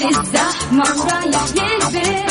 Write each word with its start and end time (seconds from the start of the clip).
Siz 0.00 0.16
zahma 0.32 0.84
buraya 0.96 1.44
gelin 1.54 2.29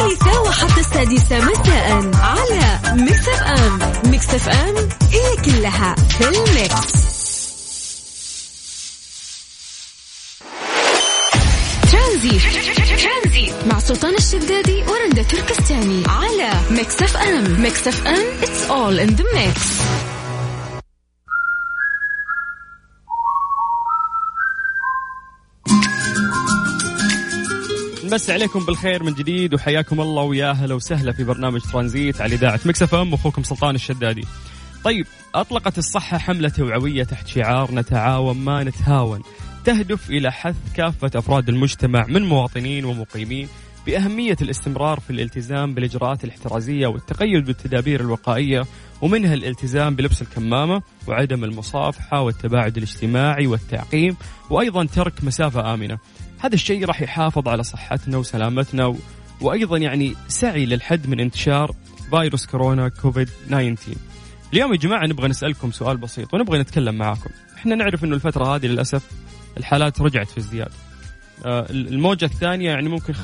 الثالثة 0.00 0.40
وحتى 0.42 0.80
السادسة 0.80 1.38
مساء 1.40 2.10
على 2.22 2.80
Mix 3.02 3.28
FM 3.28 3.78
Mix 4.10 4.34
FM 4.34 4.88
هي 5.12 5.36
كلها 5.44 5.94
في 5.94 6.28
ال 6.28 6.44
mix. 6.44 7.10
ترانزيت 11.92 12.42
مع 13.66 13.78
سلطان 13.78 14.14
الشدادي 14.14 14.82
ورندا 14.82 15.22
تركستاني 15.22 16.02
على 16.08 16.50
Mix 16.70 17.02
FM 17.02 17.62
Mix 17.62 17.88
FM 17.88 18.24
It's 18.42 18.70
all 18.70 18.98
in 18.98 19.16
the 19.16 19.24
mix. 19.34 19.80
نمسي 28.10 28.32
عليكم 28.32 28.64
بالخير 28.64 29.02
من 29.02 29.14
جديد 29.14 29.54
وحياكم 29.54 30.00
الله 30.00 30.22
ويا 30.22 30.50
أهلا 30.50 30.74
وسهلا 30.74 31.12
في 31.12 31.24
برنامج 31.24 31.60
ترانزيت 31.60 32.20
على 32.20 32.34
إذاعة 32.34 32.60
مكسف 32.64 32.94
إم 32.94 33.14
أخوكم 33.14 33.42
سلطان 33.42 33.74
الشدادي. 33.74 34.24
طيب 34.84 35.06
أطلقت 35.34 35.78
الصحة 35.78 36.18
حملة 36.18 36.48
توعوية 36.48 37.04
تحت 37.04 37.26
شعار 37.26 37.74
نتعاون 37.74 38.36
ما 38.36 38.64
نتهاون 38.64 39.22
تهدف 39.64 40.10
إلى 40.10 40.32
حث 40.32 40.56
كافة 40.76 41.10
أفراد 41.14 41.48
المجتمع 41.48 42.06
من 42.08 42.22
مواطنين 42.22 42.84
ومقيمين 42.84 43.48
بأهمية 43.86 44.36
الاستمرار 44.42 45.00
في 45.00 45.10
الالتزام 45.10 45.74
بالإجراءات 45.74 46.24
الاحترازية 46.24 46.86
والتقيد 46.86 47.44
بالتدابير 47.44 48.00
الوقائية 48.00 48.62
ومنها 49.02 49.34
الالتزام 49.34 49.96
بلبس 49.96 50.22
الكمامة 50.22 50.82
وعدم 51.08 51.44
المصافحة 51.44 52.20
والتباعد 52.20 52.76
الاجتماعي 52.76 53.46
والتعقيم 53.46 54.16
وأيضا 54.50 54.84
ترك 54.84 55.24
مسافة 55.24 55.74
آمنة. 55.74 55.98
هذا 56.40 56.54
الشيء 56.54 56.84
راح 56.84 57.02
يحافظ 57.02 57.48
على 57.48 57.62
صحتنا 57.62 58.16
وسلامتنا 58.18 58.86
و... 58.86 58.96
وأيضا 59.40 59.76
يعني 59.78 60.14
سعي 60.28 60.66
للحد 60.66 61.06
من 61.06 61.20
انتشار 61.20 61.74
فيروس 62.10 62.46
كورونا 62.46 62.88
كوفيد 62.88 63.28
19. 63.48 63.76
اليوم 64.52 64.72
يا 64.72 64.76
جماعة 64.78 65.06
نبغى 65.06 65.28
نسألكم 65.28 65.70
سؤال 65.72 65.96
بسيط 65.96 66.34
ونبغى 66.34 66.58
نتكلم 66.58 66.94
معاكم. 66.94 67.30
إحنا 67.56 67.74
نعرف 67.74 68.04
إنه 68.04 68.14
الفترة 68.14 68.56
هذه 68.56 68.66
للأسف 68.66 69.02
الحالات 69.56 70.00
رجعت 70.00 70.28
في 70.28 70.38
ازدياد. 70.38 70.68
آه، 71.46 71.66
الموجة 71.70 72.24
الثانية 72.24 72.70
يعني 72.70 72.88
ممكن. 72.88 73.14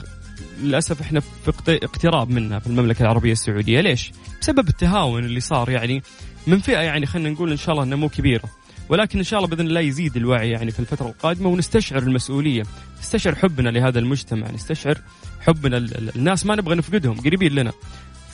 للأسف 0.62 1.00
إحنا 1.00 1.21
في 1.21 1.49
اقت- 1.50 1.69
اقتراب 1.84 2.31
منها 2.31 2.59
في 2.59 2.66
المملكة 2.66 3.03
العربية 3.03 3.32
السعودية، 3.32 3.81
ليش؟ 3.81 4.12
بسبب 4.41 4.69
التهاون 4.69 5.25
اللي 5.25 5.41
صار 5.41 5.71
يعني 5.71 6.03
من 6.47 6.59
فئة 6.59 6.78
يعني 6.81 7.06
خلينا 7.06 7.31
نقول 7.31 7.50
إن 7.50 7.56
شاء 7.56 7.72
الله 7.72 7.84
انها 7.84 7.97
مو 7.99 8.09
كبيرة. 8.09 8.44
ولكن 8.88 9.19
إن 9.19 9.24
شاء 9.24 9.38
الله 9.38 9.50
بإذن 9.50 9.66
الله 9.66 9.80
يزيد 9.80 10.16
الوعي 10.16 10.50
يعني 10.50 10.70
في 10.70 10.80
الفترة 10.80 11.06
القادمة 11.08 11.48
ونستشعر 11.48 12.02
المسؤولية، 12.02 12.62
نستشعر 13.00 13.34
حبنا 13.34 13.69
لهذا 13.70 13.98
المجتمع، 13.98 14.50
نستشعر 14.50 14.98
حبنا 15.41 15.76
ال- 15.76 15.98
ال- 15.98 16.16
الناس 16.16 16.47
ما 16.47 16.54
نبغى 16.56 16.74
نفقدهم 16.74 17.20
قريبين 17.20 17.52
لنا. 17.52 17.72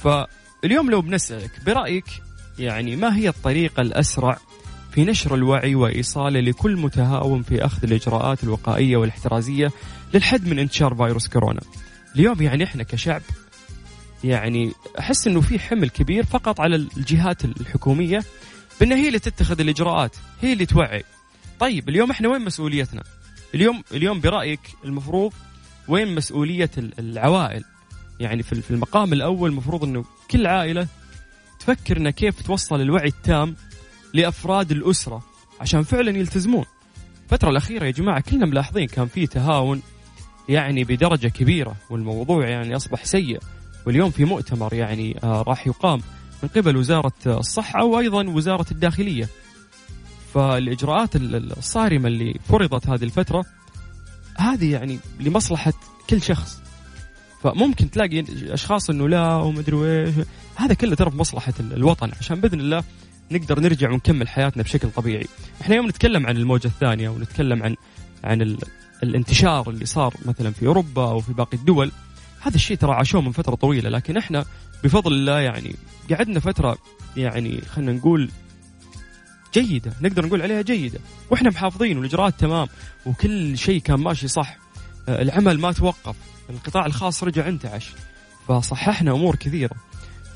فاليوم 0.03 0.91
لو 0.91 1.01
بنسألك 1.03 1.51
برأيك 1.67 2.05
يعني 2.59 2.97
ما 2.97 3.17
هي 3.17 3.29
الطريقة 3.29 3.81
الأسرع 3.81 4.39
في 4.93 5.05
نشر 5.05 5.35
الوعي 5.35 5.75
وإيصاله 5.75 6.41
لكل 6.41 6.77
متهاون 6.77 7.43
في 7.43 7.65
أخذ 7.65 7.85
الإجراءات 7.85 8.45
الوقائية 8.45 8.97
والاحترازية 8.97 9.71
للحد 10.15 10.49
من 10.49 10.59
انتشار 10.59 10.95
فيروس 10.95 11.29
كورونا. 11.29 11.61
اليوم 12.17 12.43
يعني 12.43 12.65
إحنا 12.65 12.83
كشعب 12.83 13.23
يعني 14.25 14.73
أحس 14.99 15.27
إنه 15.27 15.41
في 15.41 15.59
حمل 15.59 15.91
كبير 15.91 16.25
فقط 16.25 16.61
على 16.61 16.77
الجهات 16.77 17.45
الحكومية 17.45 18.23
بان 18.83 18.93
هي 18.93 19.09
اللي 19.09 19.19
تتخذ 19.19 19.61
الإجراءات، 19.61 20.17
هي 20.41 20.53
اللي 20.53 20.67
توعي. 20.67 21.05
طيب 21.61 21.89
اليوم 21.89 22.11
إحنا 22.11 22.29
وين 22.29 22.45
مسؤوليتنا؟ 22.45 23.03
اليوم 23.55 23.83
اليوم 23.93 24.21
برأيك 24.21 24.61
المفروض 24.85 25.33
وين 25.89 26.15
مسؤولية 26.15 26.71
ال- 26.79 26.93
العوائل؟ 26.99 27.65
يعني 28.21 28.43
في 28.43 28.71
المقام 28.71 29.13
الأول 29.13 29.51
المفروض 29.51 29.85
إنه 29.85 30.05
كل 30.31 30.47
عائلة 30.47 30.87
تفكر 31.61 31.97
إنها 31.97 32.11
كيف 32.11 32.43
توصل 32.43 32.81
الوعي 32.81 33.09
التام 33.09 33.57
لأفراد 34.15 34.71
الأسرة 34.71 35.23
عشان 35.61 35.83
فعلا 35.83 36.19
يلتزمون. 36.19 36.65
الفترة 37.25 37.51
الأخيرة 37.51 37.85
يا 37.85 37.91
جماعة 37.91 38.21
كلنا 38.21 38.47
ملاحظين 38.47 38.87
كان 38.87 39.07
في 39.07 39.27
تهاون 39.27 39.83
يعني 40.49 40.85
بدرجة 40.85 41.29
كبيرة 41.29 41.77
والموضوع 41.91 42.49
يعني 42.49 42.77
أصبح 42.77 43.05
سيء 43.05 43.39
واليوم 43.87 44.11
في 44.11 44.25
مؤتمر 44.25 44.75
يعني 44.75 45.19
آه 45.25 45.43
راح 45.43 45.67
يقام 45.67 46.01
من 46.43 46.49
قبل 46.49 46.77
وزارة 46.77 47.13
الصحة 47.27 47.85
وأيضا 47.85 48.25
وزارة 48.29 48.67
الداخلية. 48.71 49.29
فالإجراءات 50.35 51.17
ال- 51.17 51.35
ال- 51.37 51.59
الصارمة 51.59 52.09
اللي 52.09 52.35
فرضت 52.49 52.87
هذه 52.89 53.05
الفترة 53.05 53.45
هذه 54.37 54.73
يعني 54.73 54.99
لمصلحة 55.21 55.73
كل 56.11 56.23
شخص. 56.23 56.63
فممكن 57.43 57.91
تلاقي 57.91 58.25
أشخاص 58.55 58.91
إنه 58.91 59.09
لا 59.09 59.35
ومدري 59.35 59.77
إيش 60.07 60.15
هذا 60.57 60.75
كله 60.75 60.95
ترى 60.95 61.11
ال- 61.61 61.73
الوطن 61.73 62.11
عشان 62.21 62.41
بإذن 62.41 62.61
الله 62.61 62.85
نقدر 63.31 63.61
نرجع 63.61 63.91
ونكمل 63.91 64.29
حياتنا 64.29 64.63
بشكل 64.63 64.91
طبيعي. 64.91 65.27
إحنا 65.61 65.75
يوم 65.77 65.89
نتكلم 65.89 66.27
عن 66.27 66.37
الموجة 66.37 66.67
الثانية 66.67 67.09
ونتكلم 67.09 67.63
عن 67.63 67.77
عن 68.25 68.43
ال... 68.43 68.59
الانتشار 69.03 69.71
اللي 69.71 69.87
صار 69.87 70.15
مثلا 70.27 70.51
في 70.51 70.67
أوروبا 70.67 71.03
أو 71.05 71.21
في 71.21 71.33
باقي 71.33 71.57
الدول 71.57 71.93
هذا 72.43 72.55
الشيء 72.55 72.77
ترى 72.77 72.93
عاشوه 72.93 73.21
من 73.21 73.33
فترة 73.33 73.55
طويلة 73.55 73.91
لكن 73.91 74.17
إحنا 74.17 74.45
بفضل 74.85 75.13
الله 75.13 75.41
يعني 75.41 75.77
قعدنا 76.11 76.41
فترة 76.41 76.79
يعني 77.17 77.61
خلينا 77.61 77.93
نقول 77.93 78.31
جيدة 79.55 79.93
نقدر 80.01 80.27
نقول 80.27 80.43
عليها 80.43 80.63
جيدة 80.63 80.99
وإحنا 81.31 81.51
محافظين 81.51 81.99
والإجراءات 81.99 82.41
تمام 82.41 82.69
وكل 83.07 83.59
شيء 83.59 83.81
كان 83.81 84.01
ماشي 84.01 84.29
صح. 84.29 84.57
آه، 85.09 85.23
العمل 85.23 85.61
ما 85.61 85.73
توقف 85.73 86.17
القطاع 86.51 86.87
الخاص 86.87 87.25
رجع 87.25 87.49
انتعش 87.49 87.91
فصححنا 88.49 89.13
أمور 89.13 89.37
كثيرة. 89.37 89.77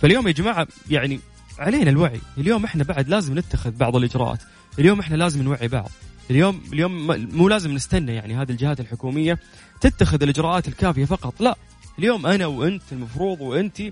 فاليوم 0.03 0.29
يا 0.29 0.33
جماعة 0.33 0.69
يعني 0.91 1.21
علينا 1.59 1.91
الوعي 1.91 2.21
اليوم 2.39 2.65
إحنا 2.65 2.85
بعد 2.85 3.09
لازم 3.09 3.39
نتخذ 3.39 3.71
بعض 3.71 3.97
الإجراءات 3.97 4.43
اليوم 4.79 5.01
إحنا 5.01 5.17
لازم 5.17 5.43
نوعي 5.43 5.69
بعض 5.69 5.91
اليوم 6.31 6.61
اليوم 6.73 7.07
مو 7.37 7.49
لازم 7.49 7.73
نستنى 7.73 8.15
يعني 8.15 8.37
هذه 8.37 8.51
الجهات 8.51 8.81
الحكومية 8.81 9.39
تتخذ 9.81 10.23
الإجراءات 10.23 10.69
الكافية 10.69 11.05
فقط 11.05 11.41
لا 11.41 11.57
اليوم 11.99 12.27
أنا 12.27 12.47
وأنت 12.47 12.83
المفروض 12.93 13.41
وأنت 13.41 13.83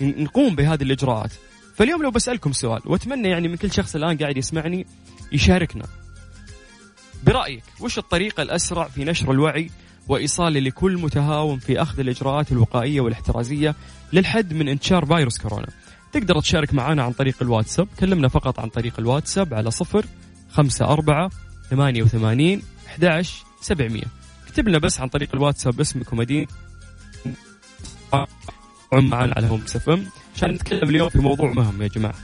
نقوم 0.00 0.54
بهذه 0.54 0.82
الإجراءات. 0.82 1.30
فاليوم 1.74 2.02
لو 2.02 2.10
بسألكم 2.10 2.52
سؤال 2.52 2.80
وأتمنى 2.84 3.28
يعني 3.28 3.48
من 3.48 3.56
كل 3.56 3.72
شخص 3.72 3.96
الآن 3.96 4.16
قاعد 4.16 4.36
يسمعني 4.36 4.86
يشاركنا. 5.32 5.86
برأيك 7.24 7.64
وش 7.80 7.98
الطريقة 7.98 8.42
الأسرع 8.42 8.88
في 8.88 9.04
نشر 9.04 9.32
الوعي 9.32 9.70
وايصاله 10.08 10.60
لكل 10.60 10.98
متهاون 10.98 11.58
في 11.58 11.82
أخذ 11.82 12.00
الإجراءات 12.00 12.52
الوقائية 12.52 13.00
والاحترازية 13.00 13.74
للحد 14.12 14.52
من 14.52 14.68
انتشار 14.68 15.06
فيروس 15.06 15.38
كورونا؟ 15.38 15.68
تقدر 16.12 16.40
تشارك 16.40 16.74
معنا 16.74 17.02
عن 17.02 17.12
طريق 17.12 17.36
الواتساب. 17.42 17.88
كلمنا 18.00 18.28
فقط 18.28 18.60
عن 18.60 18.68
طريق 18.68 18.92
الواتساب 18.98 19.54
على 19.54 19.70
صفر 19.70 20.06
خمسة 20.50 20.84
أربعة 20.84 21.30
ثمانية 21.70 22.02
وثمانين 22.02 22.62
أحداش 22.86 23.42
سبعمية. 23.60 24.04
اكتب 24.46 24.68
لنا 24.68 24.78
بس 24.78 25.00
عن 25.00 25.08
طريق 25.08 25.28
الواتساب 25.34 25.80
اسمك 25.80 26.12
ومدينة 26.12 26.46
معنا 28.92 29.34
على 29.36 29.46
هوم 29.46 29.64
أم. 29.88 30.06
عشان 30.36 30.50
نتكلم 30.50 30.88
اليوم 30.88 31.08
في 31.08 31.18
موضوع 31.18 31.52
مهم 31.52 31.82
يا 31.82 31.88
جماعة. 31.88 32.14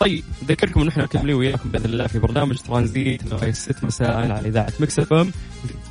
طيب 0.00 0.24
اذكركم 0.42 0.80
ان 0.80 0.88
إحنا 0.88 1.02
مكملين 1.02 1.34
وياكم 1.36 1.68
بإذن 1.68 1.84
الله 1.84 2.06
في 2.06 2.18
برنامج 2.18 2.58
ترانزيت 2.58 3.26
لغايه 3.26 3.52
6 3.52 3.86
مساء 3.86 4.16
على 4.16 4.48
إذاعة 4.48 4.72
Mix 4.80 4.98
FM. 4.98 5.32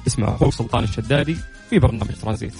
اسمع 0.07 0.35
أخوك 0.35 0.53
سلطان 0.53 0.83
الشدادي 0.83 1.37
في 1.69 1.79
برنامج 1.79 2.15
ترانزيت. 2.21 2.53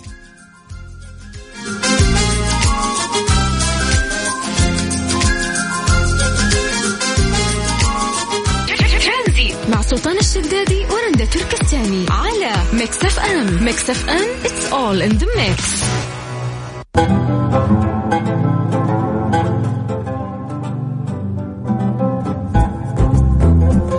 سلطان 9.88 10.18
الشدادي 10.18 10.86
ورندا 10.86 11.26
تركستاني 11.26 12.06
على 12.10 12.54
Mix 12.74 13.04
FM. 13.04 13.64
Mix 13.64 13.90
FM 13.90 14.44
it's 14.44 14.74
all 14.74 15.02
in 15.02 15.18
the 15.20 15.28
mix. 15.38 15.84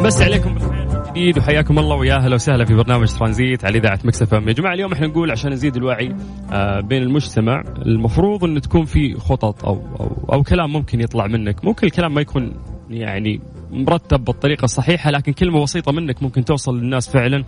بس 0.04 0.22
عليكم 0.22 0.58
جديد 1.10 1.38
وحياكم 1.38 1.78
الله 1.78 1.96
ويا 1.96 2.14
أهلا 2.14 2.34
وسهلا 2.34 2.64
في 2.64 2.74
برنامج 2.74 3.08
ترانزيت 3.08 3.64
على 3.64 3.78
إذاعة 3.78 3.98
مكس 4.04 4.32
إم. 4.32 4.48
يا 4.48 4.52
جماعة 4.52 4.74
اليوم 4.74 4.92
إحنا 4.92 5.06
نقول 5.06 5.30
عشان 5.30 5.52
نزيد 5.52 5.76
الوعي 5.76 6.14
آه، 6.52 6.80
بين 6.80 7.02
المجتمع 7.02 7.62
المفروض 7.86 8.44
انه 8.44 8.60
تكون 8.60 8.84
في 8.84 9.14
خطط 9.14 9.64
أو 9.64 9.74
أو 10.00 10.34
أو 10.34 10.42
كلام 10.42 10.72
ممكن 10.72 11.00
يطلع 11.00 11.26
منك 11.26 11.64
ممكن 11.64 11.86
الكلام 11.86 12.14
ما 12.14 12.20
يكون 12.20 12.52
يعني 12.90 13.40
مرتب 13.70 14.24
بالطريقة 14.24 14.64
الصحيحة 14.64 15.10
لكن 15.10 15.32
كلمة 15.32 15.62
بسيطة 15.62 15.92
منك 15.92 16.22
ممكن 16.22 16.44
توصل 16.44 16.78
للناس 16.78 17.10
فعلا 17.10 17.44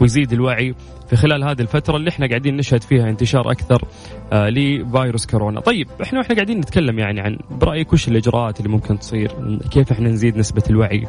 ويزيد 0.00 0.32
الوعي 0.32 0.74
في 1.10 1.16
خلال 1.16 1.44
هذه 1.44 1.60
الفترة 1.60 1.96
اللي 1.96 2.10
إحنا 2.10 2.26
قاعدين 2.28 2.56
نشهد 2.56 2.82
فيها 2.82 3.08
انتشار 3.10 3.50
أكثر 3.50 3.84
آه، 4.32 4.48
لفيروس 4.48 5.26
كورونا. 5.26 5.60
طيب 5.60 5.88
إحنا 6.02 6.18
وإحنا 6.18 6.34
قاعدين 6.34 6.58
نتكلم 6.58 6.98
يعني 6.98 7.20
عن 7.20 7.38
برأيك 7.50 7.92
وش 7.92 8.08
الإجراءات 8.08 8.58
اللي 8.60 8.68
ممكن 8.70 8.98
تصير؟ 8.98 9.58
كيف 9.70 9.92
إحنا 9.92 10.08
نزيد 10.08 10.36
نسبة 10.36 10.62
الوعي 10.70 11.06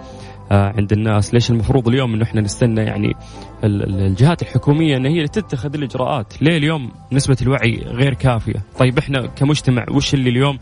آه، 0.51 0.73
عند 0.77 0.91
الناس؟ 0.91 1.33
ليش 1.33 1.49
المفروض 1.51 1.87
اليوم 1.87 2.13
إنه 2.13 2.23
إحنا 2.23 2.41
نستنى 2.41 2.81
يعني 2.81 3.15
ال- 3.63 3.83
ال- 3.83 4.05
الجهات 4.05 4.41
الحكومية 4.41 4.97
إن 4.97 5.05
هي 5.05 5.15
اللي 5.17 5.27
تتخذ 5.27 5.73
الإجراءات؟ 5.75 6.41
ليه 6.41 6.57
اليوم 6.57 6.91
نسبة 7.11 7.37
الوعي 7.41 7.81
غير 7.85 8.13
كافية؟ 8.13 8.63
طيب 8.79 8.97
إحنا 8.97 9.25
كمجتمع 9.27 9.85
وش 9.91 10.13
اللي 10.13 10.29
اليوم 10.29 10.59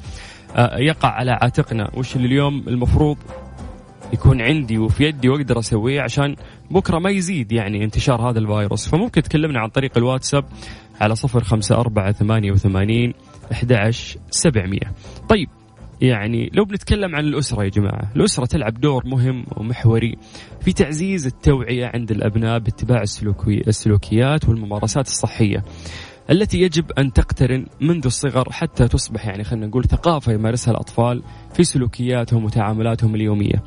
آه، 0.55 0.77
يقع 0.77 1.09
على 1.09 1.31
عاتقنا؟ 1.31 1.89
وش 1.93 2.15
اللي 2.15 2.27
اليوم 2.27 2.63
المفروض 2.67 3.17
يكون 4.13 4.41
عندي 4.41 4.77
وفي 4.77 5.03
يدي 5.03 5.29
وأقدر 5.29 5.59
أسويه 5.59 6.01
عشان 6.01 6.35
بكرة 6.71 6.99
ما 6.99 7.09
يزيد 7.09 7.51
يعني 7.51 7.83
انتشار 7.83 8.29
هذا 8.29 8.39
الفيروس. 8.39 8.87
فممكن 8.89 9.21
تكلمنا 9.21 9.59
عن 9.59 9.69
طريق 9.69 9.97
الواتساب 9.97 10.45
على 11.01 11.15
صفر 11.15 11.43
خمسة 11.43 11.75
أربعة 11.75 12.11
ثمانية 12.11 12.51
وثمانين 12.51 13.13
أحد 13.51 13.91
سبعمية. 14.29 14.93
طيب 15.29 15.49
يعني 16.01 16.49
لو 16.53 16.65
بنتكلم 16.65 17.15
عن 17.15 17.25
الأسرة 17.25 17.63
يا 17.63 17.69
جماعة 17.69 18.11
الأسرة 18.15 18.45
تلعب 18.45 18.73
دور 18.73 19.03
مهم 19.05 19.45
ومحوري 19.57 20.17
في 20.61 20.73
تعزيز 20.73 21.27
التوعية 21.27 21.91
عند 21.93 22.11
الأبناء 22.11 22.59
باتباع 22.59 23.01
السلوكي 23.01 23.67
السلوكيات 23.67 24.49
والممارسات 24.49 25.07
الصحية. 25.07 25.63
التي 26.31 26.61
يجب 26.61 26.91
أن 26.91 27.13
تقترن 27.13 27.65
منذ 27.81 28.05
الصغر 28.05 28.51
حتى 28.51 28.87
تصبح 28.87 29.25
يعني 29.25 29.43
خلينا 29.43 29.67
نقول 29.67 29.85
ثقافة 29.85 30.31
يمارسها 30.31 30.71
الأطفال 30.71 31.23
في 31.53 31.63
سلوكياتهم 31.63 32.45
وتعاملاتهم 32.45 33.15
اليومية. 33.15 33.63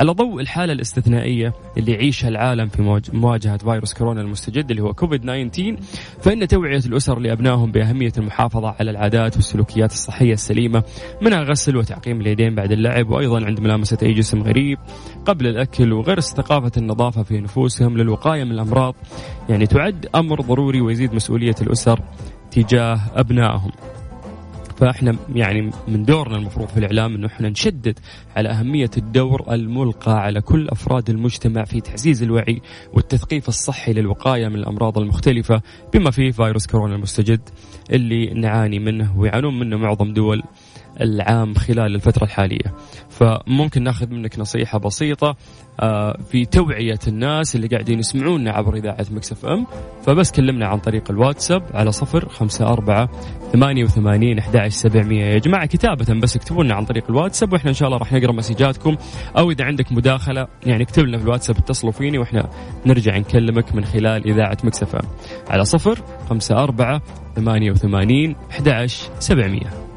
على 0.00 0.12
ضوء 0.12 0.40
الحالة 0.40 0.72
الاستثنائية 0.72 1.52
اللي 1.76 1.92
يعيشها 1.92 2.28
العالم 2.28 2.68
في 2.68 2.82
مواج- 2.82 3.14
مواجهة 3.14 3.56
فيروس 3.56 3.94
كورونا 3.94 4.20
المستجد 4.20 4.70
اللي 4.70 4.82
هو 4.82 4.94
كوفيد 4.94 5.20
19 5.22 5.76
فإن 6.22 6.48
توعية 6.48 6.78
الأسر 6.86 7.18
لأبنائهم 7.18 7.72
بأهمية 7.72 8.12
المحافظة 8.18 8.74
على 8.80 8.90
العادات 8.90 9.36
والسلوكيات 9.36 9.92
الصحية 9.92 10.32
السليمة 10.32 10.82
منها 11.22 11.42
غسل 11.42 11.76
وتعقيم 11.76 12.20
اليدين 12.20 12.54
بعد 12.54 12.72
اللعب 12.72 13.10
وأيضا 13.10 13.44
عند 13.46 13.60
ملامسة 13.60 13.98
أي 14.02 14.12
جسم 14.12 14.42
غريب 14.42 14.78
قبل 15.26 15.46
الأكل 15.46 15.92
وغرس 15.92 16.34
ثقافة 16.34 16.72
النظافة 16.76 17.22
في 17.22 17.40
نفوسهم 17.40 17.96
للوقاية 17.98 18.44
من 18.44 18.52
الأمراض 18.52 18.94
يعني 19.48 19.66
تعد 19.66 20.06
أمر 20.14 20.40
ضروري 20.40 20.80
ويزيد 20.80 21.14
مسؤولية 21.14 21.54
الأسر 21.62 22.00
تجاه 22.50 23.00
أبنائهم. 23.14 23.70
فاحنا 24.78 25.16
يعني 25.34 25.70
من 25.88 26.04
دورنا 26.04 26.36
المفروض 26.36 26.68
في 26.68 26.76
الإعلام 26.76 27.14
إنه 27.14 27.26
إحنا 27.26 27.48
نشدد 27.48 27.98
على 28.36 28.48
أهمية 28.48 28.90
الدور 28.96 29.52
الملقى 29.54 30.12
على 30.20 30.40
كل 30.40 30.68
أفراد 30.68 31.10
المجتمع 31.10 31.64
في 31.64 31.80
تعزيز 31.80 32.22
الوعي 32.22 32.60
والتثقيف 32.92 33.48
الصحي 33.48 33.92
للوقاية 33.92 34.48
من 34.48 34.54
الأمراض 34.54 34.98
المختلفة 34.98 35.62
بما 35.94 36.10
فيه 36.10 36.30
فيروس 36.30 36.66
كورونا 36.66 36.94
المستجد 36.94 37.40
اللي 37.90 38.34
نعاني 38.34 38.78
منه 38.78 39.18
ويعانون 39.18 39.58
منه 39.58 39.76
معظم 39.76 40.12
دول. 40.12 40.42
العام 41.00 41.54
خلال 41.54 41.94
الفترة 41.94 42.24
الحالية. 42.24 42.74
فممكن 43.08 43.82
ناخذ 43.82 44.10
منك 44.10 44.38
نصيحة 44.38 44.78
بسيطة 44.78 45.36
آه، 45.80 46.18
في 46.30 46.44
توعية 46.44 46.98
الناس 47.08 47.56
اللي 47.56 47.66
قاعدين 47.66 47.98
يسمعونا 47.98 48.52
عبر 48.52 48.74
إذاعة 48.76 49.06
مكسف 49.10 49.46
أم. 49.46 49.66
فبس 50.02 50.32
كلمنا 50.32 50.66
عن 50.66 50.78
طريق 50.78 51.10
الواتساب 51.10 51.62
على 51.74 51.92
صفر 51.92 52.28
خمسة 52.28 52.66
أربعة 52.66 53.08
ثمانية 53.52 53.84
وثمانين 53.84 54.38
أحد 54.38 54.68
سبعمية. 54.68 55.24
يا 55.24 55.38
جماعة 55.38 55.66
كتابة 55.66 56.20
بس 56.20 56.36
اكتبوا 56.36 56.64
لنا 56.64 56.74
عن 56.74 56.84
طريق 56.84 57.04
الواتساب 57.10 57.52
وإحنا 57.52 57.70
إن 57.70 57.74
شاء 57.74 57.88
الله 57.88 57.98
راح 57.98 58.12
نقرأ 58.12 58.32
مسجاتكم. 58.32 58.96
أو 59.38 59.50
إذا 59.50 59.64
عندك 59.64 59.92
مداخلة 59.92 60.48
يعني 60.66 60.82
اكتب 60.82 61.04
لنا 61.04 61.18
في 61.18 61.24
الواتساب 61.24 61.56
اتصلوا 61.56 61.92
فيني 61.92 62.18
وإحنا 62.18 62.50
نرجع 62.86 63.18
نكلمك 63.18 63.74
من 63.74 63.84
خلال 63.84 64.26
إذاعة 64.26 64.58
Mix 64.64 64.96
FM. 64.96 65.08
على 65.48 65.64
صفر 65.64 65.98
خمسة 66.30 66.62
أربعة 66.62 67.02
ثمانية 67.36 67.70
وثمانين 67.70 68.36
أحد 68.50 68.86
سبعمية. 69.18 69.87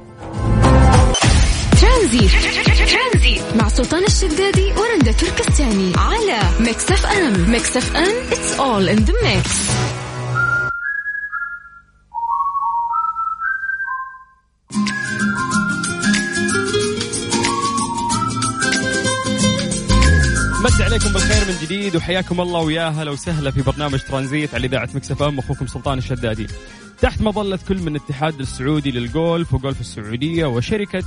ترانزيت. 2.01 3.55
مع 3.55 3.67
سلطان 3.67 4.03
الشدادي 4.03 4.73
ورندا 4.73 5.11
تركستاني. 5.11 5.93
على 5.97 6.39
Mix 6.59 6.91
FM. 6.91 7.51
Mix 7.51 7.77
FM 7.77 8.29
it's 8.31 8.59
all 8.59 8.95
in 8.95 9.05
the 9.05 9.13
mix. 9.13 9.51
مسي 20.63 20.83
عليكم 20.83 21.13
بالخير 21.13 21.47
من 21.47 21.57
جديد 21.61 21.95
وحياكم 21.95 22.41
الله 22.41 22.59
ويا 22.59 22.89
هلا 22.89 23.11
وسهلا 23.11 23.51
في 23.51 23.61
برنامج 23.61 23.99
ترانزيت 23.99 24.55
على 24.55 24.67
إذاعة 24.67 24.89
Mix 24.95 25.23
FM. 25.23 25.39
أخوكم 25.39 25.67
سلطان 25.67 25.97
الشدادي. 25.97 26.47
تحت 27.01 27.21
مظلة 27.21 27.59
كل 27.67 27.77
من 27.77 27.95
الاتحاد 27.95 28.39
السعودي 28.39 28.91
للجولف 28.91 29.53
وجولف 29.53 29.81
السعودية 29.81 30.45
وشركة 30.45 31.03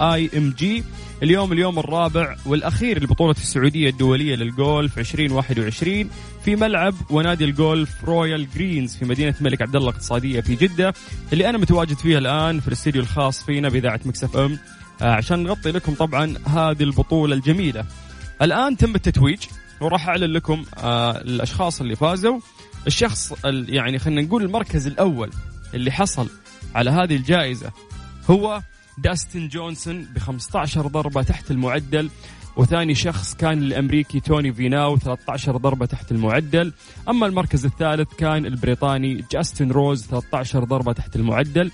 IMG. 0.00 0.84
اليوم 1.22 1.52
اليوم 1.52 1.78
الرابع 1.78 2.36
والأخير 2.46 3.02
لبطولة 3.02 3.30
السعودية 3.32 3.90
الدولية 3.90 4.34
للجولف 4.36 4.98
2021 4.98 6.10
في 6.44 6.56
ملعب 6.56 6.94
ونادي 7.10 7.44
الجولف 7.44 8.04
Royal 8.04 8.46
Greens 8.54 8.96
في 8.96 9.04
مدينة 9.04 9.34
الملك 9.40 9.62
عبد 9.62 9.76
الله 9.76 9.88
الاقتصادية 9.90 10.40
في 10.40 10.54
جدة 10.54 10.94
اللي 11.32 11.48
أنا 11.50 11.58
متواجد 11.58 11.96
فيها 11.98 12.18
الآن 12.18 12.60
في 12.60 12.68
الاستديو 12.68 13.02
الخاص 13.02 13.42
فينا 13.44 13.68
بإذاعة 13.68 14.00
Mix 14.04 14.36
FM. 14.36 14.58
آه، 15.02 15.12
عشان 15.12 15.42
نغطي 15.42 15.70
لكم 15.70 15.94
طبعا 15.94 16.34
هذه 16.46 16.82
البطولة 16.82 17.34
الجميلة. 17.34 17.84
الآن 18.42 18.76
تم 18.76 18.94
التتويج 18.94 19.38
وراح 19.80 20.08
أعلن 20.08 20.24
لكم 20.32 20.64
آه 20.78 21.10
الأشخاص 21.20 21.80
اللي 21.80 21.96
فازوا. 21.96 22.40
الشخص 22.86 23.32
ال- 23.44 23.74
يعني 23.74 23.98
خلينا 23.98 24.22
نقول 24.22 24.42
المركز 24.42 24.86
الأول 24.86 25.30
اللي 25.74 25.90
حصل 25.90 26.28
على 26.74 26.90
هذه 26.90 27.16
الجائزة 27.16 27.72
هو 28.30 28.60
داستن 29.02 29.48
جونسون 29.48 30.04
ب 30.14 30.18
15 30.18 30.86
ضربة 30.86 31.22
تحت 31.22 31.50
المعدل 31.50 32.10
وثاني 32.56 32.94
شخص 32.94 33.34
كان 33.34 33.58
الأمريكي 33.58 34.20
توني 34.20 34.52
فيناو 34.52 34.96
13 34.96 35.56
ضربة 35.56 35.86
تحت 35.86 36.12
المعدل. 36.12 36.72
أما 37.08 37.26
المركز 37.26 37.64
الثالث 37.64 38.14
كان 38.14 38.46
البريطاني 38.46 39.24
جاستن 39.32 39.70
روز 39.70 40.06
13 40.06 40.64
ضربة 40.64 40.92
تحت 40.92 41.16
المعدل. 41.16 41.70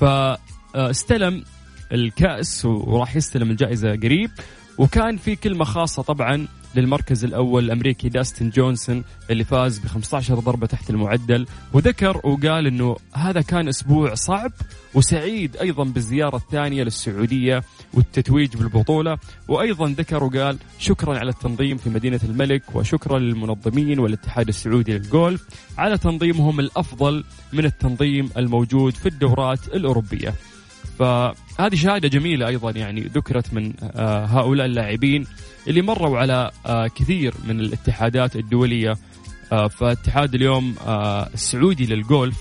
فاستلم 0.00 1.44
الكأس 1.92 2.64
وراح 2.64 3.16
يستلم 3.16 3.50
الجائزة 3.50 3.90
قريب. 3.96 4.30
وكان 4.78 5.16
في 5.16 5.36
كلمة 5.36 5.64
خاصة 5.64 6.02
طبعا 6.02 6.48
للمركز 6.74 7.24
الأول 7.24 7.64
الأمريكي 7.64 8.08
داستن 8.08 8.50
جونسون 8.50 9.04
اللي 9.30 9.44
فاز 9.44 9.78
ب 9.78 9.86
15 9.86 10.34
ضربة 10.34 10.66
تحت 10.66 10.90
المعدل. 10.90 11.46
وذكر 11.72 12.20
وقال 12.24 12.66
أنه 12.66 12.96
هذا 13.14 13.40
كان 13.40 13.68
أسبوع 13.68 14.14
صعب 14.14 14.52
وسعيد 14.94 15.56
أيضا 15.56 15.84
بالزيارة 15.84 16.36
الثانية 16.36 16.82
للسعودية 16.82 17.62
والتتويج 17.94 18.56
بالبطولة. 18.56 19.18
وأيضا 19.48 19.88
ذكر 19.88 20.24
وقال 20.24 20.58
شكرا 20.78 21.18
على 21.18 21.30
التنظيم 21.30 21.76
في 21.76 21.90
مدينة 21.90 22.20
الملك 22.24 22.62
وشكرا 22.74 23.18
للمنظمين 23.18 23.98
والاتحاد 23.98 24.48
السعودي 24.48 24.92
للجولف. 24.92 25.44
على 25.78 25.98
تنظيمهم 25.98 26.60
الأفضل 26.60 27.24
من 27.52 27.64
التنظيم 27.64 28.30
الموجود 28.36 28.94
في 28.94 29.08
الدورات 29.08 29.68
الأوروبية. 29.68 30.34
فهذه 31.02 31.74
شهادة 31.74 32.08
جميلة 32.08 32.48
أيضا 32.48 32.70
يعني 32.70 33.00
ذكرت 33.00 33.54
من 33.54 33.72
آه، 33.82 34.24
هؤلاء 34.24 34.66
اللاعبين 34.66 35.26
اللي 35.68 35.82
مروا 35.82 36.18
على 36.18 36.50
آه، 36.66 36.86
كثير 36.86 37.34
من 37.44 37.60
الاتحادات 37.60 38.36
الدولية 38.36 38.96
آه، 39.52 39.68
فاتحاد 39.68 40.34
اليوم 40.34 40.74
السعودي 41.34 41.86
للجولف 41.86 42.36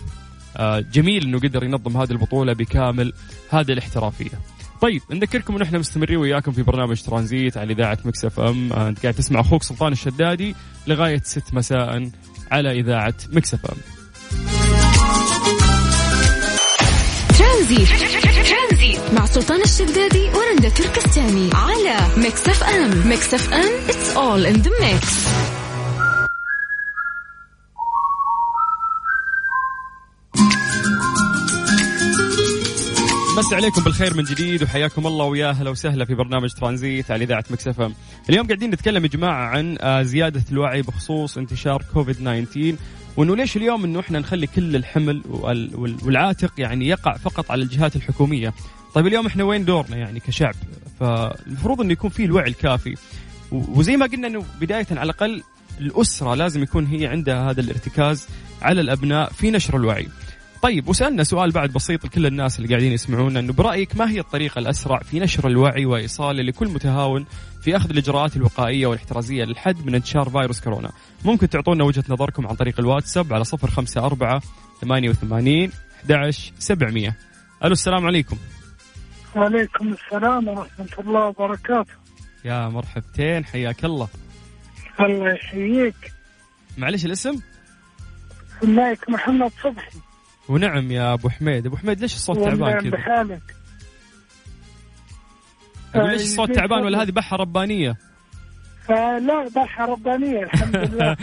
جميل 0.94 1.24
إنه 1.24 1.40
قدر 1.40 1.64
ينظم 1.64 1.98
هذه 1.98 2.12
البطولة 2.12 2.54
بكامل 2.54 3.14
هذه 3.50 3.72
الاحترافية. 3.72 4.40
طيب 4.82 5.02
نذكركم 5.12 5.56
انه 5.56 5.66
إحنا 5.66 5.80
مستمرين 5.80 6.18
وياكم 6.18 6.52
في 6.52 6.64
برنامج 6.64 7.02
ترانزيت 7.02 7.58
على 7.58 7.74
إذاعة 7.74 7.98
Mix 8.06 8.26
FM 8.26 8.74
أنت 8.74 9.00
قاعد 9.00 9.14
تسمع 9.14 9.40
أخوك 9.40 9.64
سلطان 9.64 9.92
الشدادي 9.92 10.56
لغاية 10.88 11.22
6 11.24 11.44
مساء 11.54 12.10
على 12.52 12.80
إذاعة 12.80 13.14
Mix 13.34 13.54
FM. 13.54 13.78
ترانزيت 17.38 18.21
سلطان 19.32 19.62
الشدادي 19.62 20.30
ورندا 20.30 20.70
تركستاني 20.70 21.50
على 21.54 21.98
Mix 22.18 22.48
FM 22.48 23.08
Mix 23.08 23.34
FM 23.34 23.70
it's 23.90 24.18
all 24.18 24.46
in 24.46 24.54
the 24.56 24.72
mix 24.82 25.28
مسي 33.38 33.56
عليكم 33.56 33.84
بالخير 33.84 34.14
من 34.14 34.24
جديد 34.24 34.64
وحياكم 34.64 35.08
الله 35.08 35.26
ويا 35.26 35.50
أهلا 35.50 35.70
وسهلا 35.70 36.06
في 36.06 36.16
برنامج 36.16 36.54
ترانزيت 36.54 37.12
على 37.12 37.24
إذاعة 37.24 37.44
Mix 37.50 37.82
FM. 37.82 37.94
اليوم 38.30 38.48
قاعدين 38.48 38.70
نتكلم 38.72 39.04
يا 39.04 39.10
جماعة 39.10 39.46
عن 39.46 39.78
آه، 39.82 40.02
زيادة 40.02 40.44
الوعي 40.52 40.82
بخصوص 40.82 41.38
انتشار 41.38 41.84
كوفيد 41.94 42.16
19 42.16 42.76
وانه 43.18 43.36
ليش 43.36 43.58
اليوم 43.58 43.84
إنه 43.84 44.00
إحنا 44.00 44.20
نخلي 44.20 44.48
كل 44.48 44.76
الحمل 44.76 45.22
والعاتق 46.06 46.52
يعني 46.58 46.88
يقع 46.88 47.18
فقط 47.18 47.52
على 47.52 47.64
الجهات 47.64 47.96
الحكومية؟ 47.96 48.54
طيب 48.94 49.08
اليوم 49.08 49.26
إحنا 49.28 49.44
وين 49.44 49.66
دورنا 49.66 49.98
يعني 49.98 50.20
كشعب؟ 50.20 50.56
فالمفروض 51.00 51.82
إنه 51.82 51.92
يكون 51.92 52.10
في 52.10 52.26
الوعي 52.26 52.50
الكافي 52.50 52.96
وزي 53.52 53.98
ما 53.98 54.06
قلنا 54.06 54.28
إنه 54.28 54.46
بداية 54.62 54.88
على 54.92 55.04
الأقل 55.04 55.44
الأسرة 55.80 56.36
لازم 56.36 56.64
يكون 56.64 56.86
هي 56.86 57.08
عندها 57.08 57.50
هذا 57.50 57.62
الارتكاز 57.62 58.28
على 58.62 58.82
الأبناء 58.82 59.32
في 59.32 59.52
نشر 59.52 59.78
الوعي. 59.78 60.08
طيب 60.62 60.88
وسألنا 60.88 61.24
سؤال 61.24 61.52
بعد 61.52 61.74
بسيط 61.74 62.06
لكل 62.06 62.26
الناس 62.26 62.58
اللي 62.58 62.70
قاعدين 62.70 62.92
يسمعونا 62.92 63.40
إنه 63.40 63.54
برأيك 63.54 63.96
ما 63.96 64.10
هي 64.12 64.20
الطريقة 64.20 64.60
الأسرع 64.60 65.00
في 65.00 65.20
نشر 65.20 65.48
الوعي 65.48 65.86
وايصاله 65.86 66.44
لكل 66.44 66.68
متهاون 66.68 67.26
في 67.62 67.78
أخذ 67.78 67.90
الإجراءات 67.90 68.38
الوقائية 68.38 68.88
والاحترازية 68.88 69.44
للحد 69.44 69.86
من 69.86 69.96
انتشار 69.96 70.30
فيروس 70.30 70.62
كورونا؟ 70.62 70.92
ممكن 71.26 71.50
تعطونا 71.50 71.84
وجهة 71.84 72.04
نظركم 72.10 72.48
عن 72.48 72.56
طريق 72.56 72.80
الواتساب 72.80 73.34
على 73.34 73.44
054 73.64 74.40
88 74.82 75.72
11 76.02 76.54
700. 76.60 77.16
ألو 77.64 77.72
السلام 77.72 78.06
عليكم. 78.06 78.38
وعليكم 79.36 79.94
السلام 79.94 80.48
ورحمة 80.48 80.88
الله 81.00 81.26
وبركاته 81.26 81.94
يا 82.46 82.68
مرحبتين 82.68 83.46
حياك 83.46 83.86
الله. 83.86 84.08
الله 85.00 85.34
يحييك 85.34 86.14
معلش 86.78 87.06
الاسم؟ 87.06 87.40
المايك 88.64 89.10
محمد 89.10 89.52
صبحي 89.64 89.98
ونعم 90.50 90.92
يا 90.92 91.14
أبو 91.14 91.30
حميد، 91.30 91.66
أبو 91.66 91.78
حميد 91.78 92.00
ليش 92.00 92.14
الصوت 92.16 92.38
تعبان 92.38 92.80
كذا؟ 92.82 92.90
بحالك 92.90 93.42
أقول 95.96 96.10
ليش 96.12 96.22
آه، 96.22 96.24
الصوت 96.26 96.52
تعبان. 96.52 96.84
ولا 96.84 97.02
هذه 97.02 97.12
بحة 97.12 97.38
ربانية؟ 97.38 97.96
فلا 98.88 99.50
بحة 99.56 99.86
ربانية 99.86 100.44
الحمد 100.44 100.76
لله 100.94 101.18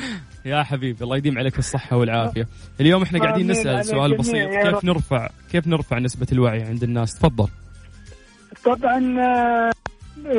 يا 0.45 0.63
حبيبي 0.63 1.05
الله 1.05 1.17
يديم 1.17 1.39
عليك 1.39 1.59
الصحة 1.59 1.97
والعافية. 1.97 2.49
اليوم 2.81 3.03
إحنا 3.03 3.19
قاعدين 3.19 3.51
على 3.67 3.83
سؤال 3.83 4.17
بسيط 4.17 4.49
كيف. 4.51 4.85
نرفع 4.85 5.29
كيف 5.53 5.67
نرفع 5.67 5.99
نسبة 5.99 6.27
الوعي 6.33 6.63
عند 6.63 6.83
الناس؟ 6.83 7.15
تفضل. 7.19 7.49
طبعا 8.65 9.17
آه، 9.21 9.73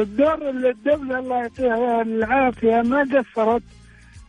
دور 0.04 0.50
الدولة 0.50 1.20
الله 1.20 1.36
يعطيها 1.38 2.02
العافية 2.02 2.82
ما 2.82 3.00
قصرت 3.14 3.64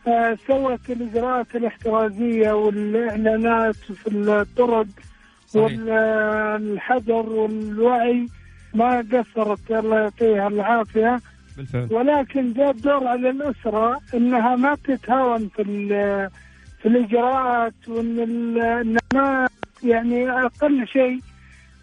آه، 0.07 0.37
سوت 0.47 0.89
الإجراءات 0.89 1.55
الاحترازية 1.55 2.51
والإعلانات 2.51 3.75
في 3.75 4.07
الطرق. 4.07 4.87
والحذر 5.55 7.29
والوعي 7.29 8.27
ما 8.73 9.05
قصرت 9.13 9.71
الله 9.71 9.97
يعطيها 9.99 10.47
العافية 10.47 11.19
بالفعل. 11.57 11.87
ولكن 11.91 12.53
جاء 12.53 12.71
الدور 12.71 13.07
على 13.07 13.29
الأسرة 13.29 13.99
أنها 14.13 14.55
ما 14.55 14.75
تتهاون 14.83 15.49
في 15.55 15.63
في 16.81 16.87
الإجراءات 16.87 17.73
وأن 17.87 18.97
ما 19.13 19.47
يعني 19.83 20.31
أقل 20.31 20.87
شيء 20.87 21.19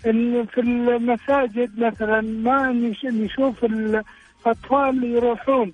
في 0.03 0.59
المساجد 0.61 1.79
مثلا 1.81 2.21
ما 2.21 2.73
نش- 2.73 3.05
نشوف 3.05 3.65
الأطفال 3.65 5.05
يروحون. 5.05 5.73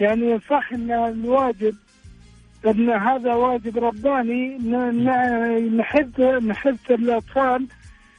يعني 0.00 0.38
صح 0.50 0.72
أن 0.72 0.90
الواجب 0.90 1.74
أن 2.66 2.90
هذا 2.90 3.34
واجب 3.34 3.78
رباني 3.78 4.58
نحث 5.76 6.20
نحث 6.20 6.90
الأطفال 6.90 7.66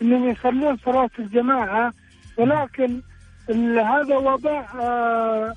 أنهم 0.01 0.29
يصلون 0.29 0.77
صلاة 0.77 1.09
الجماعة. 1.19 1.93
ولكن 2.37 3.01
هذا 3.79 4.15
وباء 4.17 4.65
آه، 4.81 5.53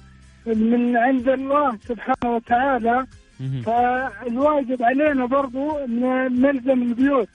من 0.47 0.97
عند 0.97 1.29
الله 1.29 1.79
سبحانه 1.89 2.35
وتعالى. 2.35 3.07
فالواجب 3.65 4.83
علينا 4.83 5.27
برضو 5.27 5.79
إن 5.79 6.01
نلزم 6.41 6.83
البيوت. 6.83 7.29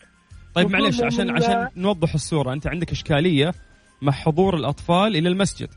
طيب 0.55 0.69
معلش 0.71 1.01
عشان 1.01 1.29
عشان 1.29 1.67
نوضح 1.77 2.13
الصورة 2.13 2.53
أنت 2.53 2.67
عندك 2.67 2.91
إشكالية 2.91 3.53
مع 4.01 4.11
حضور 4.11 4.55
الأطفال 4.55 5.15
إلى 5.15 5.29
المسجد. 5.29 5.69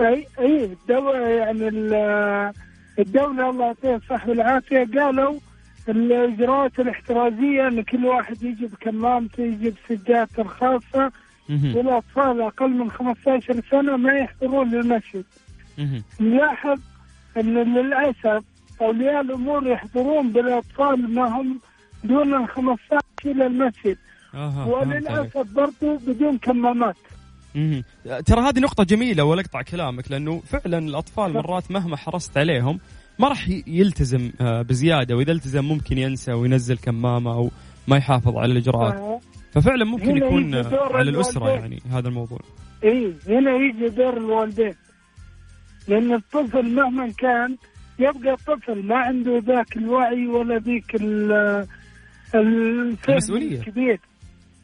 اي 0.00 0.26
أي 0.38 0.64
الدولة 0.64 1.18
يعني 1.28 1.68
ال- 1.68 2.52
الدولة 2.98 3.50
الله 3.50 3.66
يعطيها 3.66 3.96
الصحة 3.96 4.28
والعافية 4.30 4.86
قالوا 4.98 5.38
الإجراءات 5.88 6.80
الاحترازية 6.80 7.68
إن 7.68 7.82
كل 7.82 8.06
واحد 8.06 8.42
يجي 8.42 8.66
بكمامته 8.66 9.42
يجي 9.42 9.70
بسجادته 9.90 10.40
الخاصة 10.42 11.12
مهم. 11.48 11.76
والأطفال 11.76 12.42
أقل 12.42 12.70
من 12.70 12.90
15 12.90 13.62
سنة 13.70 13.96
ما 13.96 14.12
يحضرون 14.12 14.70
للمسجد. 14.70 15.24
نلاحظ 16.20 16.78
إن 17.36 17.54
للأسف 17.74 18.44
أولياء 18.80 19.20
الأمور 19.20 19.66
يحضرون 19.66 20.32
بالأطفال 20.32 21.14
ما 21.14 21.28
هم 21.40 21.60
دون 22.04 22.34
ال 22.44 22.48
15 22.48 22.99
إلى 23.26 23.46
المسجد. 23.46 23.98
عليك. 24.34 24.66
وللأسف 24.66 25.52
برضو 25.52 25.96
بدون 25.96 26.38
كمامات. 26.38 26.96
ترى 28.26 28.40
هذه 28.40 28.60
نقطة 28.60 28.84
جميلة 28.84 29.24
ولا 29.24 29.40
أقطع 29.40 29.62
كلامك 29.62 30.10
لأنه 30.10 30.40
فعلا 30.40 30.78
الأطفال 30.78 31.32
مرات 31.32 31.70
مهما 31.70 31.96
حرصت 31.96 32.38
عليهم 32.38 32.80
ما 33.18 33.28
راح 33.28 33.48
يلتزم 33.66 34.32
آه، 34.40 34.62
بزيادة 34.62 35.16
وإذا 35.16 35.32
التزم 35.32 35.64
ممكن 35.64 35.98
ينسى 35.98 36.32
وينزل 36.32 36.78
كمامة 36.78 37.32
أو 37.34 37.50
ما 37.88 37.96
يحافظ 37.96 38.36
على 38.36 38.52
الإجراءات. 38.52 38.94
آه، 38.94 39.20
ففعلا 39.52 39.84
ممكن 39.84 40.16
يكون 40.16 40.54
آه، 40.54 40.92
على 40.92 41.10
الأسرة 41.10 41.42
الوالدين. 41.42 41.60
يعني 41.60 41.82
هذا 41.90 42.08
الموضوع. 42.08 42.38
إي 42.84 43.14
هنا 43.28 43.56
يجي 43.56 43.88
دور 43.88 44.16
الوالدين. 44.16 44.74
لأن 45.88 46.14
الطفل 46.14 46.74
مهما 46.74 47.12
كان 47.18 47.56
يبقى 47.98 48.36
طفل 48.36 48.86
ما 48.86 48.96
عنده 48.96 49.38
ذاك 49.38 49.76
الوعي 49.76 50.26
ولا 50.26 50.58
ذيك 50.58 50.94
المسؤولية. 52.34 53.58
الكبير 53.58 54.00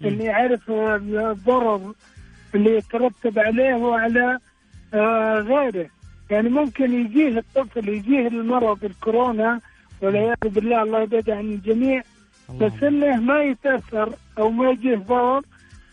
مم. 0.01 0.09
اللي 0.09 0.25
يعرف 0.25 0.71
الضرر 0.71 1.93
اللي 2.55 2.77
يترتب 2.77 3.39
عليه 3.39 3.75
وعلى 3.75 4.39
آه، 4.95 5.35
غيره 5.35 5.91
يعني 6.31 6.49
ممكن 6.49 6.93
يجيه 6.93 7.39
الطفل 7.39 7.89
يجيه 7.89 8.29
المرض 8.29 8.85
الكورونا 8.85 9.61
والعياذ 10.03 10.37
بالله 10.45 10.83
الله 10.83 11.03
يبعد 11.03 11.31
عن 11.31 11.41
الجميع. 11.41 12.03
بس 12.61 12.83
إنه 12.83 13.17
ما 13.21 13.43
يتأثر 13.43 14.15
أو 14.39 14.51
ما 14.51 14.71
يجيه 14.71 14.97
ضرر 14.97 15.43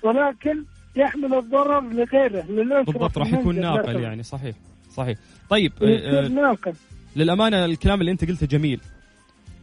ولكن 0.04 0.64
يحمل 0.96 1.34
الضرر 1.34 1.82
لغيره 1.82 2.46
للأسرة 2.50 2.92
بالضبط 2.92 3.18
راح 3.18 3.34
يكون 3.34 3.60
ناقل. 3.60 4.04
يعني 4.04 4.24
صحيح 4.24 4.56
صحيح 4.92 5.18
طيب 5.50 5.72
آه، 5.82 6.26
آه، 6.26 6.28
ناقل 6.28 6.74
للأمانة 7.16 7.66
الكلام 7.66 8.00
اللي 8.02 8.12
أنت 8.12 8.26
قلته 8.26 8.46
جميل 8.48 8.82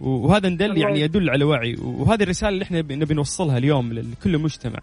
وهذا 0.00 0.48
ندل 0.48 0.78
يعني 0.78 1.00
يدل 1.00 1.30
على 1.30 1.44
وعي. 1.44 1.76
وهذه 1.82 2.22
الرسالة 2.22 2.52
اللي 2.52 2.64
إحنا 2.64 2.78
نبي 2.80 3.14
نوصلها 3.14 3.58
اليوم 3.58 3.92
لكل 3.92 4.34
المجتمع 4.34 4.78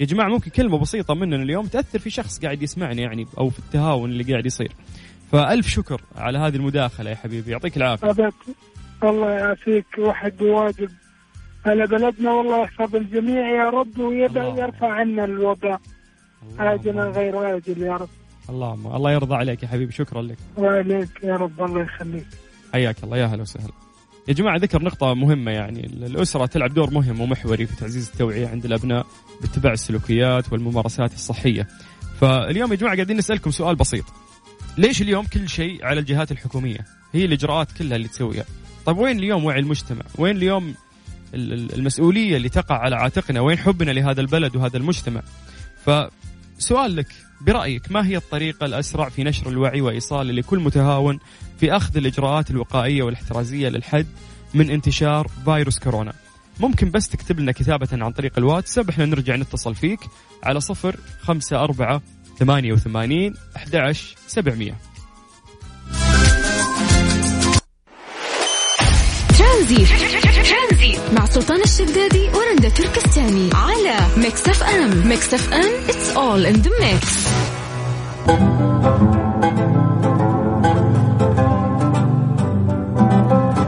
يا 0.00 0.06
جماعة 0.06 0.28
ممكن 0.28 0.50
كلمة 0.50 0.78
بسيطة 0.78 1.14
مننا 1.14 1.36
اليوم 1.36 1.66
تأثر 1.66 1.98
في 1.98 2.10
شخص 2.10 2.40
قاعد 2.40 2.62
يسمعني 2.62 3.02
يعني 3.02 3.26
أو 3.38 3.50
في 3.50 3.58
التهاون 3.58 4.10
اللي 4.10 4.24
قاعد 4.24 4.46
يصير. 4.46 4.72
فألف 5.32 5.68
شكر 5.68 6.00
على 6.16 6.38
هذه 6.38 6.56
المداخلة 6.56 7.10
يا 7.10 7.14
حبيبي. 7.14 7.50
يعطيك 7.50 7.76
العافية. 7.76 8.10
أبد. 8.10 8.32
الله 9.04 9.30
يعافيك. 9.30 9.86
واحد 9.98 10.36
بواجب 10.36 10.90
على 11.66 11.86
بلدنا 11.86 12.32
والله 12.32 12.62
يحفظ 12.62 12.96
الجميع 12.96 13.64
يا 13.64 13.70
رب 13.70 13.98
ويبقى 13.98 14.48
الله. 14.48 14.62
يرفع 14.62 14.92
عنا 14.92 15.24
الوباء. 15.24 15.80
عاجلا 16.58 17.02
غير 17.02 17.56
آجل 17.56 17.82
يا 17.82 17.96
رب. 17.96 18.08
اللهم. 18.50 18.86
الله 18.86 19.12
يرضى 19.12 19.34
عليك 19.34 19.62
يا 19.62 19.68
حبيبي. 19.68 19.92
شكرا 19.92 20.22
لك. 20.22 20.38
وعليك 20.56 21.24
يا 21.24 21.36
رب. 21.36 21.62
الله 21.62 21.82
يخليك. 21.82 22.26
حياك 22.72 23.04
الله. 23.04 23.16
يا 23.16 23.26
هلا 23.26 23.42
وسهلا. 23.42 23.72
يا 24.28 24.32
جماعة 24.32 24.56
ذكر 24.56 24.82
نقطة 24.82 25.14
مهمة 25.14 25.50
يعني. 25.50 25.86
الأسرة 25.86 26.46
تلعب 26.46 26.74
دور 26.74 26.90
مهم 26.90 27.20
ومحوري 27.20 27.66
في 27.66 27.76
تعزيز 27.76 28.08
التوعية 28.08 28.48
عند 28.48 28.64
الأبناء 28.64 29.06
باتباع 29.40 29.72
السلوكيات 29.72 30.52
والممارسات 30.52 31.12
الصحية. 31.14 31.68
فاليوم 32.20 32.70
يا 32.70 32.76
جماعة 32.76 32.94
قاعدين 32.94 33.16
نسألكم 33.16 33.50
سؤال 33.50 33.76
بسيط. 33.76 34.04
ليش 34.78 35.02
اليوم 35.02 35.26
كل 35.26 35.48
شيء 35.48 35.84
على 35.84 36.00
الجهات 36.00 36.32
الحكومية؟ 36.32 36.78
هي 37.14 37.24
الإجراءات 37.24 37.72
كلها 37.72 37.96
اللي 37.96 38.08
تسويها. 38.08 38.44
طيب 38.86 38.98
وين 38.98 39.18
اليوم 39.18 39.44
وعي 39.44 39.60
المجتمع؟ 39.60 40.02
وين 40.18 40.36
اليوم 40.36 40.74
ال- 41.34 41.52
ال- 41.52 41.74
المسؤولية 41.74 42.36
اللي 42.36 42.48
تقع 42.48 42.78
على 42.78 42.96
عاتقنا؟ 42.96 43.40
وين 43.40 43.58
حبنا 43.58 43.90
لهذا 43.90 44.20
البلد 44.20 44.56
وهذا 44.56 44.76
المجتمع؟ 44.76 45.22
فسؤال 46.60 46.96
لك 46.96 47.06
برأيك 47.40 47.92
ما 47.92 48.06
هي 48.06 48.16
الطريقة 48.16 48.66
الأسرع 48.66 49.08
في 49.08 49.24
نشر 49.24 49.48
الوعي 49.48 49.80
وإيصاله 49.80 50.32
لكل 50.32 50.58
متهاون 50.58 51.18
في 51.60 51.76
أخذ 51.76 51.96
الإجراءات 51.96 52.50
الوقائية 52.50 53.02
والاحترازية 53.02 53.68
للحد 53.68 54.06
من 54.54 54.70
انتشار 54.70 55.28
فيروس 55.44 55.78
كورونا؟ 55.78 56.12
ممكن 56.60 56.90
بس 56.90 57.08
تكتب 57.08 57.40
لنا 57.40 57.52
كتابة 57.52 57.88
عن 57.92 58.12
طريق 58.12 58.38
الواتساب 58.38 58.88
إحنا 58.88 59.04
نرجع 59.04 59.36
نتصل 59.36 59.74
فيك 59.74 60.00
على 60.42 60.60
صفر 60.60 60.96
خمسة 61.20 61.64
أربعة 61.64 62.02
ثمانية 62.38 62.72
وثمانين 62.72 63.34
أحد 63.56 63.76
عشر 63.76 64.16
سبعمية. 64.26 64.89
ترانزيت. 69.60 71.00
مع 71.16 71.24
سلطان 71.24 71.60
الشدادي 71.60 72.28
ورندا 72.34 72.68
تركستاني 72.68 73.50
على 73.54 73.96
Mix 74.16 74.48
FM. 74.48 75.08
Mix 75.08 75.34
FM 75.34 75.70
it's 75.88 76.16
all 76.16 76.46
in 76.52 76.56
the 76.64 76.70
mix. 76.70 77.06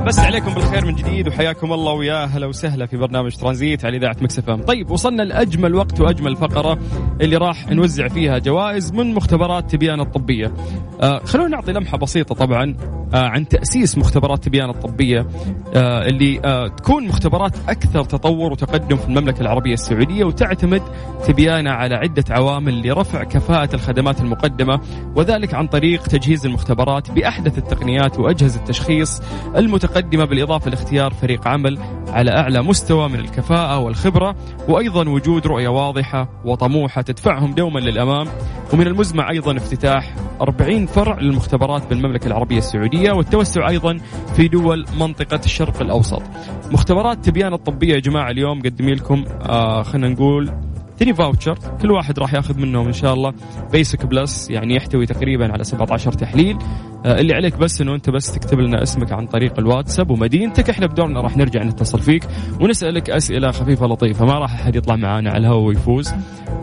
بس 0.06 0.18
عليكم 0.18 0.54
بالخير 0.54 0.84
من 0.84 0.94
جديد 0.94 1.28
وحياكم 1.28 1.72
الله 1.72 1.92
ويا 1.92 2.24
هلا 2.24 2.46
وسهلا 2.46 2.86
في 2.86 2.96
برنامج 2.96 3.36
ترانزيت 3.36 3.84
على 3.84 3.96
إذاعة 3.96 4.16
مكس 4.20 4.40
ام. 4.48 4.62
طيب 4.62 4.90
وصلنا 4.90 5.22
لأجمل 5.22 5.74
وقت 5.74 6.00
وأجمل 6.00 6.36
فقرة 6.36 6.78
اللي 7.20 7.36
راح 7.36 7.68
نوزع 7.68 8.08
فيها 8.08 8.38
جوائز 8.38 8.92
من 8.92 9.14
مختبرات 9.14 9.70
تبيان 9.70 10.00
الطبية. 10.00 10.54
آه 11.00 11.20
خلونا 11.24 11.48
نعطي 11.48 11.72
لمحة 11.72 11.98
بسيطة 11.98 12.34
طبعا. 12.34 12.76
عن 13.14 13.48
تأسيس 13.48 13.98
مختبرات 13.98 14.44
تبيان 14.44 14.70
الطبية 14.70 15.26
آه 15.74 16.06
اللي 16.06 16.40
آه 16.44 16.68
تكون 16.68 17.06
مختبرات 17.08 17.52
أكثر 17.68 18.04
تطور 18.04 18.52
وتقدم 18.52 18.96
في 18.96 19.04
المملكة 19.08 19.40
العربية 19.40 19.72
السعودية 19.74 20.24
وتعتمد 20.24 20.82
تبيانها 21.26 21.72
على 21.72 21.94
عدة 21.94 22.24
عوامل 22.30 22.88
لرفع 22.88 23.24
كفاءة 23.24 23.74
الخدمات 23.74 24.20
المقدمة 24.20 24.80
وذلك 25.16 25.54
عن 25.54 25.66
طريق 25.66 26.02
تجهيز 26.02 26.46
المختبرات 26.46 27.10
بأحدث 27.10 27.58
التقنيات 27.58 28.18
وأجهزة 28.18 28.60
التشخيص 28.60 29.22
المتقدمة 29.56 30.24
بالإضافة 30.24 30.70
لاختيار 30.70 31.12
فريق 31.12 31.48
عمل 31.48 31.78
على 32.08 32.30
أعلى 32.30 32.62
مستوى 32.62 33.08
من 33.08 33.18
الكفاءة 33.18 33.78
والخبرة 33.78 34.36
وأيضا 34.68 35.08
وجود 35.08 35.46
رؤية 35.46 35.68
واضحة 35.68 36.28
وطموحة 36.44 37.02
تدفعهم 37.02 37.52
دوما 37.54 37.80
للأمام 37.80 38.26
ومن 38.72 38.86
المزمع 38.86 39.30
أيضا 39.30 39.56
افتتاح 39.56 40.14
40 40.40 40.86
فرع 40.86 41.18
للمختبرات 41.18 41.86
بالمملكة 41.90 42.26
العربية 42.26 42.58
السعوديه 43.02 43.12
والتوسع 43.12 43.68
أيضا 43.68 43.98
في 44.36 44.48
دول 44.48 44.84
منطقة 44.98 45.40
الشرق 45.44 45.80
الأوسط. 45.82 46.22
مختبرات 46.70 47.24
تبيان 47.24 47.52
الطبية 47.52 47.94
يا 47.94 48.00
جماعة 48.00 48.30
اليوم 48.30 48.58
مقدمين 48.58 48.94
لكم 48.94 49.24
آه 49.42 49.82
خلينا 49.82 50.08
نقول 50.08 50.50
3 50.98 51.12
voucher. 51.12 51.58
كل 51.82 51.90
واحد 51.90 52.18
راح 52.18 52.34
ياخذ 52.34 52.58
منهم 52.58 52.86
إن 52.86 52.92
شاء 52.92 53.14
الله 53.14 53.32
basic 53.72 54.06
plus 54.06 54.50
يعني 54.50 54.76
يحتوي 54.76 55.06
تقريبا 55.06 55.52
على 55.52 55.64
17 55.64 56.12
تحليل. 56.12 56.58
آه 57.06 57.20
اللي 57.20 57.34
عليك 57.34 57.56
بس 57.58 57.80
إنه 57.80 57.94
أنت 57.94 58.10
بس 58.10 58.32
تكتب 58.32 58.60
لنا 58.60 58.82
اسمك 58.82 59.12
عن 59.12 59.26
طريق 59.26 59.58
الواتساب 59.58 60.10
ومدينتك. 60.10 60.70
إحنا 60.70 60.86
بدورنا 60.86 61.20
راح 61.20 61.36
نرجع 61.36 61.62
نتصل 61.62 61.98
فيك 61.98 62.24
ونسألك 62.60 63.10
أسئلة 63.10 63.50
خفيفة 63.50 63.86
لطيفة. 63.86 64.24
ما 64.24 64.38
راح 64.38 64.54
أحد 64.54 64.76
يطلع 64.76 64.96
معانا 64.96 65.30
على 65.30 65.38
الهواء 65.38 65.62
ويفوز. 65.62 66.12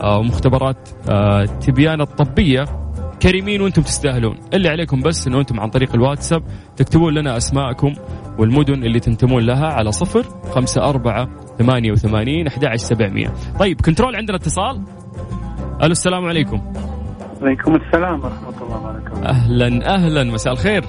آه 0.01 0.21
مختبرات 0.21 0.89
آه 1.09 1.45
تبيان 1.45 2.01
الطبية 2.01 2.65
كريمين 3.21 3.61
وأنتم 3.61 3.81
تستاهلون. 3.81 4.37
اللي 4.53 4.69
عليكم 4.69 5.01
بس 5.01 5.27
إنه 5.27 5.39
أنتم 5.39 5.59
عن 5.59 5.69
طريق 5.69 5.95
الواتساب 5.95 6.43
تكتبون 6.77 7.13
لنا 7.13 7.37
أسماءكم 7.37 7.93
والمدن 8.37 8.83
اللي 8.83 8.99
تنتمون 8.99 9.43
لها 9.43 9.67
على 9.67 9.91
صفر 9.91 10.25
خمسة 10.51 10.89
أربعة 10.89 11.29
ثمانية 11.57 11.91
وثمانين 11.91 12.47
أحد 12.47 12.75
سبعمية. 12.75 13.33
طيب 13.59 13.81
control 13.81 14.15
عندنا 14.15 14.37
اتصال؟ 14.37 14.81
ألو 15.83 15.91
السلام 15.91 16.25
عليكم. 16.25 16.73
عليكم 17.41 17.75
السلام 17.75 18.23
ورحمة 18.23 18.63
الله 18.63 18.77
وبركاته. 18.77 19.25
أهلا 19.25 19.95
أهلا. 19.95 20.23
مساء 20.23 20.53
الخير. 20.53 20.83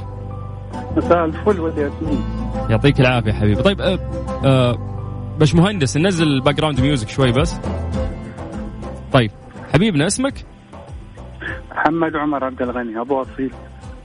مساء 0.97 1.25
الفل 1.25 1.61
والياسمين 1.61 2.25
يعطيك 2.71 3.01
العافية 3.01 3.33
حبيبي. 3.33 3.63
طيب 3.63 3.81
أه 3.81 3.99
أه 4.45 4.79
باش 5.39 5.55
مهندس 5.55 5.97
ننزل 5.97 6.27
ال 6.27 6.55
background 6.55 6.81
music 6.81 7.09
شوي 7.09 7.33
بس. 7.33 7.61
طيب 9.13 9.31
حبيبنا 9.75 10.07
اسمك؟ 10.07 10.35
محمد 11.71 12.17
عمر 12.17 12.45
عبد 12.45 12.63
الغني 12.63 13.01
أبو 13.01 13.23
أصيل. 13.23 13.51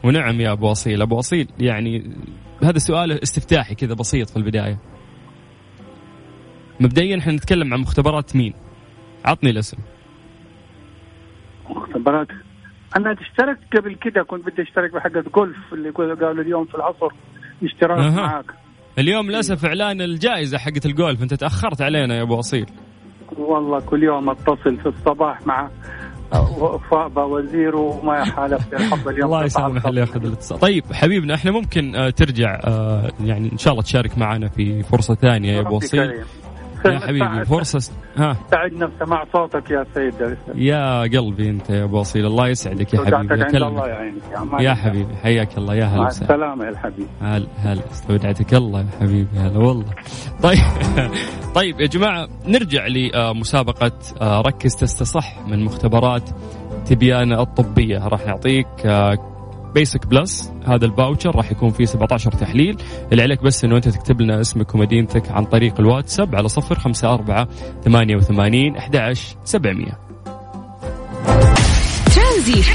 ونعم 0.03 0.41
يا 0.41 0.51
أبو 0.51 0.71
أصيل. 0.71 1.01
أبو 1.01 1.19
أصيل 1.19 1.47
يعني 1.59 2.11
هذا 2.63 2.77
سؤال 2.77 3.23
استفتاحي 3.23 3.75
كذا 3.75 3.93
بسيط 3.93 4.29
في 4.29 4.37
البداية. 4.37 4.77
مبدئيا 6.79 7.19
إحنا 7.19 7.33
نتكلم 7.33 7.73
عن 7.73 7.79
مختبرات 7.79 8.35
مين؟ 8.35 8.53
عطني 9.25 9.49
الاسم. 9.49 9.77
مختبرات؟ 11.69 12.27
أنا 12.97 13.15
اشتركت 13.21 13.77
قبل 13.77 13.95
كده 13.95 14.23
كنت 14.23 14.45
بدي 14.45 14.61
أشترك 14.61 14.93
بحقة 14.93 15.23
جولف 15.35 15.73
اللي 15.73 15.89
قالوا 15.89 16.43
اليوم 16.43 16.65
في 16.65 16.75
العصر 16.75 17.07
اشتراك 17.63 17.99
أها. 17.99 18.27
معاك. 18.27 18.45
اليوم 18.99 19.27
للأسف 19.27 19.65
إعلان 19.65 20.01
الجائزة 20.01 20.57
حقت 20.57 20.85
الجولف 20.85 21.23
أنت 21.23 21.33
تأخرت 21.33 21.81
علينا 21.81 22.15
يا 22.15 22.21
أبو 22.21 22.39
أصيل. 22.39 22.65
والله 23.37 23.79
كل 23.79 24.03
يوم 24.03 24.29
أتصل 24.29 24.77
في 24.77 24.85
الصباح 24.85 25.47
مع 25.47 25.69
وفاء 26.33 27.27
وزير 27.29 27.75
وما 27.75 28.23
حالفت 28.25 28.73
الحظ 28.73 29.07
اليوم 29.07 29.25
الله 29.25 29.45
يسامح. 29.45 29.85
اللي 29.85 30.01
ياخذ 30.01 30.25
الاتصال 30.25 30.59
طيب 30.59 30.83
حبيبنا 30.93 31.33
إحنا 31.33 31.51
ممكن 31.51 31.95
آه، 31.95 32.09
ترجع 32.09 32.59
آه، 32.63 33.11
يعني 33.25 33.49
إن 33.53 33.57
شاء 33.57 33.71
الله 33.73 33.83
تشارك 33.83 34.17
معنا 34.17 34.47
في 34.47 34.83
فرصة 34.83 35.15
ثانية 35.15 35.53
يا 35.53 35.59
أبو 35.61 35.79
كريم. 35.79 36.23
يا 36.93 36.99
حبيبي 36.99 37.45
فرصة 37.45 37.79
س- 37.79 37.91
ها. 38.17 38.37
ساعدنا 38.51 38.85
بسماع 38.87 39.23
صوتك 39.33 39.71
يا 39.71 39.85
سيد. 39.93 40.37
يا 40.55 41.01
قلبي 41.01 41.49
انت 41.49 41.69
يا 41.69 41.83
أبو 41.83 42.01
أصيل 42.01 42.25
الله 42.25 42.47
يسعدك 42.47 42.93
يا 42.93 42.99
حبيبي 42.99 43.15
عند 43.43 43.55
الله 43.55 43.87
يعينك. 43.87 44.21
يا 44.59 44.73
حبيبي 44.73 45.15
حياك 45.15 45.57
الله 45.57 45.75
يا 45.75 45.85
هلا 45.85 46.01
مع 46.01 46.07
السلامة 46.07 46.65
يا 46.65 46.69
الحبيب. 46.69 47.07
هلا 47.21 47.47
هلا 47.57 47.81
استودعتك 47.91 48.53
الله 48.53 48.79
يا 48.79 48.87
حبيبي 49.01 49.37
هلا 49.37 49.57
والله. 49.57 49.85
طيب 50.43 50.59
طيب 51.55 51.79
يا 51.81 51.87
جماعة 51.87 52.27
نرجع 52.47 52.85
لمسابقة 52.87 53.91
آه، 54.21 54.41
ركز 54.41 54.75
تستصح 54.75 55.47
من 55.47 55.63
مختبرات 55.63 56.29
تبيان 56.85 57.33
الطبية. 57.39 58.07
راح 58.07 58.25
نعطيك 58.27 58.67
basic 59.75 60.07
plus 60.07 60.51
هذا 60.65 60.85
ال 60.85 60.91
voucher 60.92 61.35
راح 61.35 61.51
يكون 61.51 61.71
فيه 61.71 61.85
17 61.85 62.31
تحليل. 62.31 62.77
اللي 63.11 63.23
عليك 63.23 63.43
بس 63.43 63.63
إنه 63.63 63.75
أنت 63.75 63.89
تكتب 63.89 64.21
لنا 64.21 64.41
اسمك 64.41 64.75
ومدينتك 64.75 65.31
عن 65.31 65.45
طريق 65.45 65.79
الواتساب 65.79 66.35
على 66.35 66.47
صفر 66.49 66.79
خمسة 66.79 67.13
أربعة 67.13 67.47
ثمانية 67.83 68.15
وثمانين 68.15 68.75
أحد 68.77 69.13
سبعمية. 69.43 69.99
ترانزيت 72.15 72.65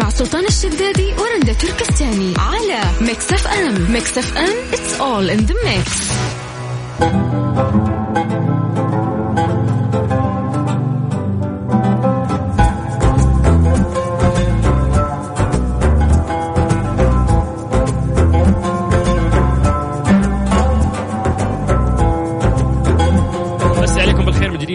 مع 0.00 0.08
سلطان 0.08 0.44
الشدادي 0.44 1.12
ورندا 1.12 1.52
تركستاني 1.52 2.34
على 2.38 2.80
Mix 3.00 3.32
FM 3.32 3.92
Mix 3.92 4.18
FM 4.18 4.54
it's 4.72 5.00
all 5.00 5.30
in 5.30 5.46
the 5.46 5.54
mix. 5.66 6.12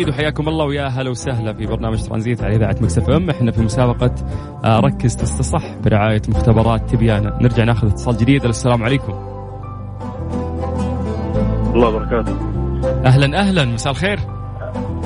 جديد 0.08 0.20
وحياكم 0.20 0.50
الله 0.50 0.65
ويا 0.65 0.88
هلا 0.88 1.10
وسهلا 1.10 1.54
في 1.54 1.65
برنامج 1.65 2.04
ترانزيت 2.04 2.43
على 2.43 2.56
إذاعة 2.56 2.76
مكس 2.82 2.98
إف 2.98 3.10
إم. 3.10 3.30
إحنا 3.30 3.52
في 3.52 3.62
مسابقة 3.62 4.15
آه، 4.65 4.80
ركز 4.80 5.15
تستصح 5.15 5.78
برعاية 5.84 6.22
مختبرات 6.30 6.89
تبيانه 6.89 7.38
نرجع 7.41 7.63
ناخذ 7.63 7.88
اتصال 7.88 8.17
جديد. 8.17 8.46
السلام 8.46 8.84
عليكم. 8.84 9.13
الله 11.74 11.88
وبركاته. 11.88 12.36
أهلا 13.06 13.39
أهلا. 13.39 13.65
مساء 13.65 13.91
الخير. 13.91 14.20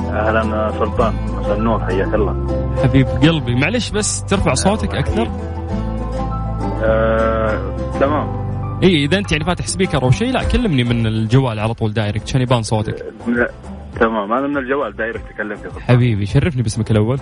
أهلا 0.10 0.72
سلطان. 0.80 1.14
مساء 1.40 1.58
النور. 1.58 1.80
حياك 1.86 2.14
الله. 2.14 2.36
حبيب 2.84 3.08
قلبي 3.08 3.56
معلش 3.56 3.90
بس 3.90 4.24
ترفع 4.24 4.54
صوتك 4.54 4.96
أكثر. 4.96 5.28
آه، 6.84 7.76
تمام. 8.00 8.42
إي 8.84 9.06
إذا 9.06 9.18
أنت 9.18 9.32
يعني 9.32 9.46
فاتح 9.46 9.68
speaker 9.68 10.04
أو 10.04 10.12
شيء 10.12 10.32
لا 10.32 10.44
كلمني 10.44 10.84
من 10.84 11.08
الجوال 11.08 11.60
على 11.60 11.74
طول 11.74 11.94
direct 11.94 12.24
عشان 12.24 12.42
يبان 12.42 12.62
صوتك. 12.62 13.06
تمام 14.00 14.34
أنا 14.34 14.48
من 14.48 14.58
الجوال 14.58 14.96
direct 14.96 15.32
سلطان. 15.38 15.80
حبيبي 15.80 16.26
شرفني 16.26 16.62
باسمك 16.62 16.92
الأول. 16.92 17.20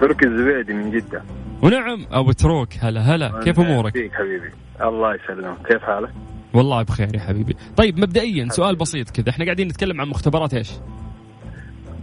تركي 0.00 0.26
الزبيدي 0.26 0.72
من 0.72 0.90
جدة. 0.90 1.22
ونعم 1.62 2.06
أبو 2.10 2.32
تروك 2.32 2.68
هلا 2.80 3.00
هلا. 3.00 3.40
كيف 3.44 3.60
أمورك؟ 3.60 3.92
فيك 3.92 4.12
حبيبي. 4.12 4.50
الله 4.80 5.14
يسلمك. 5.14 5.66
كيف 5.66 5.82
حالك؟ 5.82 6.10
والله 6.54 6.82
بخير 6.82 7.14
يا 7.14 7.20
حبيبي. 7.20 7.56
طيب 7.76 7.98
مبدئيا 7.98 8.48
سؤال 8.48 8.76
بسيط 8.76 9.10
كذا. 9.10 9.30
إحنا 9.30 9.44
قاعدين 9.44 9.68
نتكلم 9.68 10.00
عن 10.00 10.08
مختبرات 10.08 10.54
إيش؟ 10.54 10.72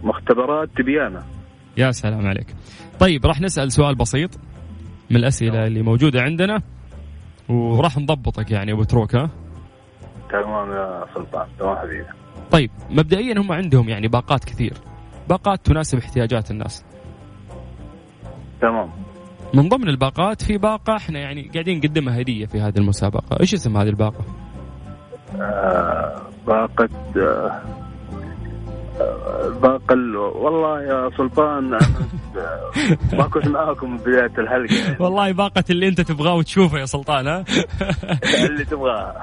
مختبرات 0.02 0.68
تبيانه 0.76 1.22
يا 1.76 1.90
سلام 1.90 2.26
عليك. 2.26 2.46
طيب 3.00 3.26
راح 3.26 3.40
نسأل 3.40 3.72
سؤال 3.72 3.94
بسيط 3.94 4.30
من 5.10 5.16
الأسئلة 5.16 5.66
اللي 5.66 5.82
موجودة 5.82 6.22
عندنا. 6.22 6.62
وراح 7.48 7.98
نضبطك 7.98 8.50
يعني 8.50 8.72
أبو 8.72 8.82
تروك 8.82 9.14
ها؟ 9.14 9.30
تمام 10.30 10.72
يا 10.72 11.04
سلطان. 11.14 11.46
تمام 11.58 11.76
حبيبي. 11.76 12.04
طيب 12.50 12.70
مبدئيا 12.90 13.38
هم 13.40 13.52
عندهم 13.52 13.88
يعني 13.88 14.08
باقات 14.08 14.44
كثير. 14.44 14.72
باقات 15.28 15.60
تناسب 15.66 15.98
احتياجات 15.98 16.50
الناس. 16.50 16.84
تمام. 18.60 18.90
من 19.54 19.68
ضمن 19.68 19.88
الباقات 19.88 20.42
في 20.42 20.58
باقة 20.58 20.96
إحنا 20.96 21.18
يعني 21.18 21.50
قاعدين 21.54 21.78
نقدمها 21.78 22.20
هدية 22.20 22.46
في 22.46 22.60
هذه 22.60 22.78
المسابقة. 22.78 23.40
إيش 23.40 23.54
اسم 23.54 23.76
هذه 23.76 23.88
الباقة؟ 23.88 24.24
آه، 25.40 26.22
باقة 26.46 26.88
آه، 27.16 27.60
باقة 29.62 29.92
ال- 29.94 30.16
والله 30.16 30.82
يا 30.82 31.10
سلطان 31.16 31.70
ما 33.18 33.22
كنت 33.32 33.48
معاكم 33.48 33.90
من 33.90 33.96
بداية 33.96 34.32
الحلقة. 34.38 34.74
يعني. 34.84 34.96
والله 35.00 35.32
باقة 35.32 35.64
اللي 35.70 35.88
أنت 35.88 36.00
تبغاه 36.00 36.34
وتشوفه 36.34 36.78
يا 36.78 36.86
سلطان 36.86 37.26
ها؟ 37.26 37.44
اللي 38.46 38.64
تبغاه. 38.64 39.14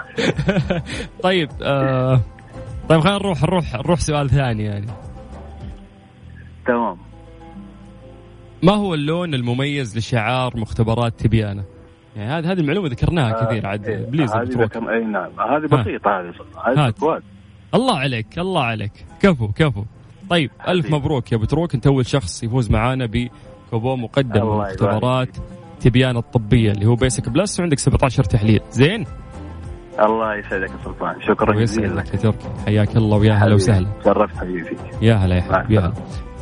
طيب 1.24 1.50
آه 1.62 2.20
طيب 2.90 3.00
خلينا 3.00 3.18
نروح 3.18 3.44
نروح 3.44 3.76
نروح 3.76 4.00
سؤال 4.00 4.30
ثاني 4.30 4.64
يعني. 4.64 4.88
تمام. 6.68 6.98
ما 8.64 8.74
هو 8.74 8.94
اللون 8.94 9.34
المميز 9.34 9.98
لشعار 9.98 10.58
مختبرات 10.58 11.20
تبيانه؟ 11.20 11.64
يعني 12.16 12.32
هذه 12.32 12.52
هذه 12.52 12.60
المعلومة 12.60 12.88
ذكرناها 12.88 13.46
كثير 13.46 13.66
عاد 13.68 13.86
إيه، 13.86 14.06
بليز 14.06 14.32
هذه. 14.32 14.44
ذكر 14.44 14.94
أي 14.94 15.04
نعم 15.04 15.32
هذه 15.40 15.66
بسيطة 15.66 16.20
هذه 16.20 16.34
هذه 16.66 17.22
الله 17.74 17.98
عليك 17.98 18.40
الله 18.40 18.64
عليك. 18.64 19.06
كفو 19.20 19.48
كفو. 19.48 19.84
طيب 20.30 20.52
ألف 20.68 20.86
حبيبي. 20.86 20.96
مبروك 20.96 21.32
يا 21.32 21.38
بتروك. 21.38 21.76
أنت 21.76 21.88
أول 21.88 22.06
شخص 22.06 22.44
يفوز 22.44 22.72
معانا 22.72 23.06
بكوبون 23.06 24.00
مقدم 24.02 24.46
من 24.46 24.58
مختبرات 24.58 25.38
تبيان 25.80 26.18
الطبية 26.18 26.72
اللي 26.72 26.86
هو 26.86 26.96
basic 26.96 27.30
plus 27.30 27.60
وعندك 27.60 27.80
17 27.80 28.24
تحليل. 28.24 28.62
زين؟ 28.72 29.06
الله 30.00 30.36
يسعدك 30.36 30.72
يا 30.72 30.84
سلطان. 30.84 31.22
شكرا 31.22 31.62
جزيلا. 31.62 32.02
لك 32.02 32.14
يا 32.14 32.20
تركي 32.20 32.50
حياك 32.66 32.98
الله 32.98 33.18
ويا 33.18 33.34
هلا. 33.34 33.56
وسهلا. 33.56 33.88
شرفت 34.06 34.38
حبيبي 34.38 34.64
فيك. 34.64 34.80
يا 35.02 35.14
هلا 35.14 35.36
يا 35.36 35.42
حبيبي 35.42 35.76
يا 35.76 35.80
هلا. 35.80 35.94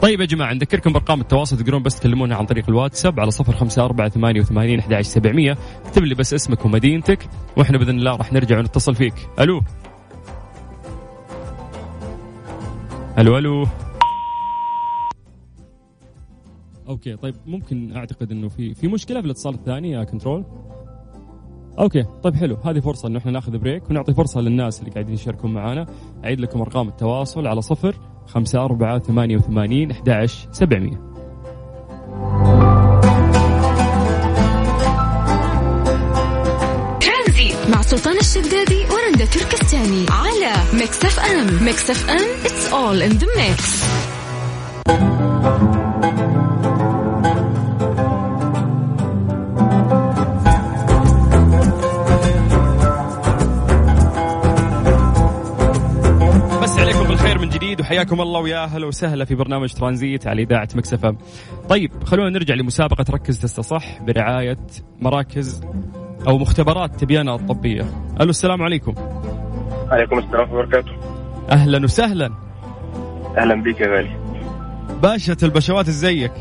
طيب 0.02 0.22
يا 0.22 0.26
جماعة 0.26 0.54
نذكركم 0.54 0.94
بأرقام 0.94 1.22
التواصل. 1.22 1.58
تقدرون 1.58 1.84
بس 1.84 2.00
تكلمونا 2.00 2.36
عن 2.36 2.46
طريق 2.46 2.70
الواتساب 2.70 3.20
على 3.20 3.32
صفر 3.32 3.54
خمسة 3.54 3.86
أربعة 3.86 4.10
ثمانية 4.10 4.40
وثمانين 4.40 4.80
أحد 4.80 5.02
سبعمية. 5.02 5.58
اكتب 5.86 6.04
لي 6.04 6.16
بس 6.16 6.34
اسمك 6.34 6.66
ومدينتك 6.66 7.30
وإحنا 7.58 7.78
بإذن 7.78 7.98
الله 7.98 8.16
راح 8.16 8.34
نرجع 8.34 8.60
ونتصل 8.60 8.96
فيك. 8.96 9.14
ألو. 9.40 9.62
ألو 13.20 13.38
ألو. 13.38 13.66
okay 16.89 17.15
طيب 17.16 17.36
ممكن 17.46 17.96
أعتقد 17.96 18.32
إنه 18.32 18.48
في 18.48 18.74
في 18.74 18.88
مشكلة 18.88 19.20
في 19.20 19.26
الاتصال 19.26 19.54
الثاني 19.54 19.92
يا 19.92 20.04
control؟ 20.04 20.46
okay 21.80 22.06
طيب 22.24 22.36
حلو. 22.36 22.58
هذه 22.65 22.80
فرصة 22.80 23.08
إنه 23.08 23.18
إحنا 23.20 23.32
ناخذ 23.32 23.58
break 23.58 23.89
ونعطي 23.89 24.13
فرصة 24.13 24.42
للناس 24.42 24.80
اللي 24.80 24.92
قاعدين 24.92 25.13
يشاركون 25.13 25.54
معنا 25.54 25.86
أعيد 26.24 26.39
لكم 26.39 26.62
أرقام 26.62 26.88
التواصل 26.88 27.48
على 27.48 27.62
صفر 27.62 27.96
خمسة 28.28 28.65
أربعة 28.65 29.00
ثمانية 29.00 29.38
وثمانين 29.38 29.92
أحد 29.92 30.10
عشر 30.10 30.48
سبعمية. 30.52 31.10
ترانزيت 37.02 37.70
مع 37.70 37.82
سلطان 37.82 38.18
الشدادي 38.18 38.84
ورندا 38.92 39.26
تركستاني 39.26 40.06
على 40.10 40.54
Mix 40.74 41.06
FM. 41.06 41.65
Mix 41.65 41.89
FM 41.89 42.44
it's 42.44 42.74
all 42.74 43.02
in 43.12 43.20
the 43.20 43.28
mix. 43.38 43.84
جديد 57.60 57.82
وحياكم 57.82 58.22
الله 58.22 58.39
ويا 58.39 58.63
أهلا 58.63 58.88
وسهلا 58.88 59.26
في 59.26 59.36
برنامج 59.36 59.74
ترانزيت 59.74 60.28
على 60.28 60.43
إذاعة 60.43 60.67
مكسفه. 60.76 61.15
طيب 61.69 62.04
خلونا 62.04 62.30
نرجع 62.30 62.56
لمسابقة 62.56 63.06
ركز 63.10 63.39
تستصح 63.39 64.02
برعاية 64.02 64.58
مراكز 65.00 65.62
أو 66.28 66.38
مختبرات 66.38 66.95
تبيانه 66.95 67.36
الطبية. 67.36 67.86
ألو 68.22 68.30
السلام 68.30 68.62
عليكم. 68.62 68.93
عليكم 69.88 70.17
السلام 70.17 70.39
ورحمة 70.39 70.54
الله 70.54 70.60
وبركاته 70.60 70.91
أهلا 71.52 71.84
وسهلا. 71.84 72.30
أهلا 73.38 73.63
بك 73.63 73.82
يا 73.82 73.88
غالي 73.88 74.15
باشا 75.04 75.36
البشوات 75.43 75.88
إزيك؟ 75.88 76.34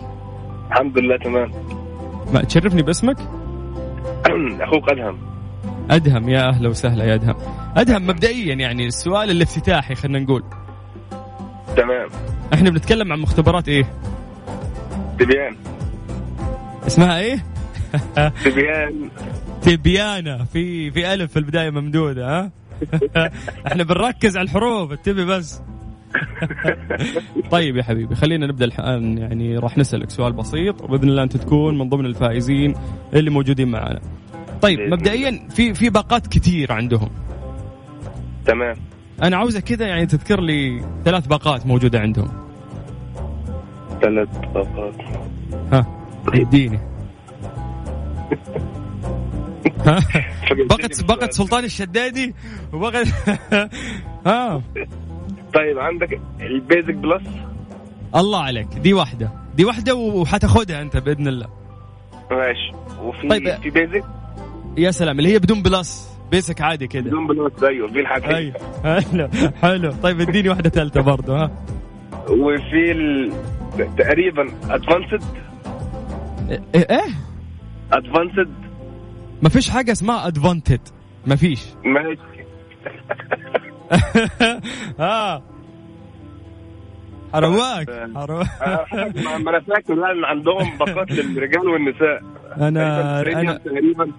الحمد 0.71 0.99
لله 0.99 1.17
تمام 1.17 1.51
ما 2.33 2.43
تشرفني 2.43 2.83
باسمك؟ 2.83 3.17
أخوك 4.61 4.91
أدهم 4.91 5.19
أدهم 5.91 6.29
يا 6.29 6.49
أهلا 6.49 6.69
وسهلا 6.69 7.05
يا 7.05 7.15
أدهم. 7.15 7.35
أدهم 7.77 8.07
مبدئيا 8.07 8.55
يعني 8.55 8.87
السؤال 8.87 9.31
الافتتاحي 9.31 9.95
خلينا 9.95 10.19
نقول 10.19 10.43
تمام. 11.79 12.09
إحنا 12.55 12.71
بنتكلم 12.71 13.13
عن 13.13 13.19
مختبرات 13.19 13.69
إيه؟ 13.69 13.93
تبيان. 15.19 15.57
اسمها 16.87 17.19
إيه؟ 17.19 17.45
تبيان. 18.45 19.11
تبيانة 19.63 20.45
في 20.45 20.91
في 20.91 21.15
ألف 21.15 21.33
في 21.33 21.39
البداية 21.39 21.71
ممدودة 21.71 22.39
ها؟ 22.39 22.51
إحنا 23.67 23.85
بنركز 23.85 24.37
على 24.37 24.45
الحروف 24.45 24.93
تبي 24.93 25.25
بس. 25.25 25.63
طيب 27.51 27.77
يا 27.77 27.83
حبيبي 27.83 28.15
خلينا 28.15 28.47
نبدأ 28.47 28.65
الان 28.65 29.19
يعني 29.19 29.59
راح 29.59 29.79
نسألك 29.79 30.11
سؤال 30.11 30.33
بسيط 30.33 30.83
وبإذن 30.83 31.09
الله 31.09 31.23
أنت 31.23 31.37
تكون 31.37 31.79
من 31.79 31.89
ضمن 31.89 32.07
الفائزين 32.07 32.75
اللي 33.15 33.31
موجودين 33.31 33.69
معنا. 33.69 34.01
طيب 34.63 34.81
مبدئيا 34.81 35.49
في 35.51 35.75
في 35.75 35.91
باقات 35.91 36.27
كثير 36.27 36.73
عندهم. 36.73 37.11
تمام. 38.47 38.77
أنا 39.23 39.37
عاوزك 39.37 39.65
كذا 39.65 39.87
يعني 39.87 40.07
تذكر 40.07 40.41
لي 40.41 40.85
ثلاث 41.05 41.27
باقات 41.27 41.67
موجودة 41.67 42.01
عندهم. 42.01 42.29
ثلاث 44.03 44.29
طاقات 44.55 44.95
ها 45.73 45.87
اديني. 46.29 46.81
ها 49.87 49.99
بقت 50.69 51.05
بقت 51.05 51.33
سلطان 51.33 51.65
الشدادي 51.65 52.35
وبقت 52.73 53.07
ها. 54.27 54.63
طيب 55.55 55.79
عندك 55.79 56.21
البيزك 56.41 56.95
بلس؟ 56.95 57.23
الله 58.17 58.43
عليك 58.43 58.67
دي 58.67 58.95
واحدة. 58.95 59.31
دي 59.57 59.65
واحدة 59.65 59.95
وحتاخدها 59.95 60.83
أنت 60.83 60.97
بإذن 60.97 61.29
الله. 61.29 61.47
ماشي. 62.31 62.73
وفي 63.03 63.29
طيب. 63.29 63.61
في 63.63 63.71
basic؟ 63.71 64.05
يا 64.77 64.91
سلام 64.91 65.19
اللي 65.19 65.33
هي 65.33 65.39
بدون 65.39 65.63
plus. 65.63 66.18
basic 66.31 66.61
عادي 66.61 66.87
كده. 66.87 67.03
بدون 67.11 67.27
plus 67.27 67.63
أيوه 67.63 67.89
في 67.89 68.01
الحاجات. 68.01 68.35
أيوة 68.35 68.55
حلو 68.85 69.29
حلو. 69.63 69.93
طيب 70.03 70.21
اديني 70.21 70.49
واحدة 70.49 70.71
ثالثة 70.71 71.01
برضه 71.01 71.37
ها. 71.37 71.51
وفي 72.29 72.93
ال... 72.93 73.33
تقريبا 73.99 74.49
advanced 74.71 75.23
إيه 76.51 76.87
إيه؟ 76.91 77.11
advanced 77.93 78.51
ما 79.43 79.49
فيش 79.49 79.71
حاجة 79.71 79.93
اسمها 79.93 80.27
advanted 80.27 80.81
ما 81.27 81.37
فيش. 81.37 81.65
ماشي 81.85 82.45
ها. 85.01 85.43
حرواك 87.33 87.91
حرواك 88.15 88.47
ما 89.25 89.39
ما 89.39 89.51
أنا 89.51 89.61
فاكر 89.61 89.95
عندهم 90.25 90.79
باقات 90.79 91.11
للرجال 91.11 91.69
والنساء. 91.69 92.23
أنا 92.57 93.21
أنا 93.21 93.59
تقريبا 93.59 94.13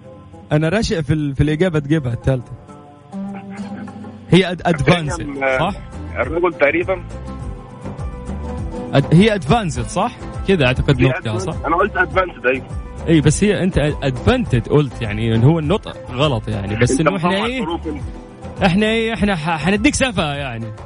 أنا 0.52 0.68
راشق 0.68 1.00
في 1.00 1.12
ال- 1.12 1.34
في 1.34 1.42
الإجابة 1.42 1.78
تجيبها 1.78 2.12
الثالثة 2.12 2.52
هي 4.30 4.52
ادفانسد 4.66 5.26
صح؟ 5.60 5.74
الرجل 6.16 6.52
تقريبا 6.58 7.02
أد- 8.94 9.14
هي 9.14 9.34
ادفانسد 9.34 9.82
صح؟ 9.86 10.12
كذا 10.48 10.66
أعتقد 10.66 11.00
نطقها. 11.00 11.38
صح؟ 11.38 11.54
أنا 11.66 11.76
قلت 11.76 11.96
ادفانسد 11.96 12.46
أيوه 12.46 12.64
إي 13.08 13.20
بس 13.20 13.44
هي 13.44 13.62
أنت 13.62 13.78
ادفانتد 14.02 14.68
قلت 14.68 15.02
يعني 15.02 15.34
إن 15.34 15.42
هو 15.44 15.58
النطق 15.58 15.96
غلط 16.12 16.48
يعني 16.48 16.76
بس 16.76 17.00
إنه 17.00 17.16
إحنا 17.16 17.28
مطلع 17.30 17.46
إيه. 17.46 17.64
إحنا 18.66 18.86
إيه 18.86 19.14
إحنا 19.14 19.36
حنديك 19.36 19.94
سفة 19.94 20.34
يعني. 20.34 20.66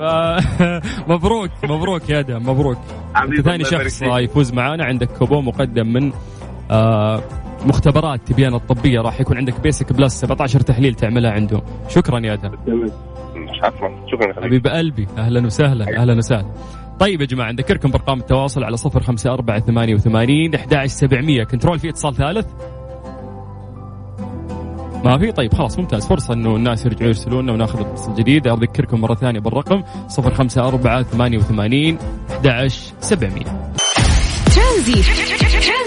مبروك 1.08 1.50
مبروك 1.64 2.10
يا 2.10 2.18
آدم 2.20 2.48
مبروك 2.48 2.78
انت 3.16 3.40
ثاني 3.40 3.64
شخص. 3.64 4.02
يفوز 4.02 4.52
معانا 4.52 4.84
عندك 4.84 5.08
كوبون 5.08 5.44
مقدم 5.44 5.92
من 5.92 6.12
آه 6.70 7.22
مختبرات 7.66 8.20
تبيان 8.26 8.54
الطبية 8.54 9.00
راح 9.00 9.20
يكون 9.20 9.36
عندك 9.36 9.60
basic 9.60 9.92
plus 9.92 10.20
17 10.20 10.60
تحليل 10.60 10.94
تعملها 10.94 11.30
عندهم 11.30 11.62
شكرا 11.88 12.20
يا 12.20 12.32
آدم 12.32 12.50
شكرا 14.12 14.42
حبيب 14.42 14.66
قلبي 14.66 15.08
أهلا 15.18 15.46
وسهلا 15.46 15.96
أهلا 16.00 16.16
وسهلا. 16.16 16.46
طيب 17.00 17.20
يا 17.20 17.26
جماعة 17.26 17.52
نذكركم 17.52 17.90
بأرقام 17.90 18.20
التواصل 18.20 18.64
على 18.64 18.76
صفر 18.76 19.02
خمسة 19.02 19.32
أربعة 19.32 19.60
ثمانية 19.60 19.94
وثمانين 19.94 20.54
أحد 20.54 20.86
سبعمية. 20.86 21.44
control 21.44 21.78
في 21.78 21.88
اتصال 21.88 22.14
ثالث. 22.14 22.46
ما 25.04 25.18
في؟ 25.18 25.32
طيب 25.32 25.54
خلاص 25.54 25.78
ممتاز. 25.78 26.06
فرصة 26.06 26.34
إنه 26.34 26.56
الناس 26.56 26.86
يرجعوا 26.86 27.08
يرسلوا 27.08 27.42
لنا 27.42 27.52
وناخذ 27.52 27.80
اتصال 27.80 28.14
جديد. 28.14 28.46
أذكركم 28.46 29.00
مرة 29.00 29.14
ثانية 29.14 29.40
بالرقم 29.40 29.82
صفر 30.08 30.34
خمسة 30.34 30.68
أربعة 30.68 31.02
ثمانية 31.02 31.38
وثمانين 31.38 31.98
أحد 32.46 32.68
سبعمية. 33.00 33.74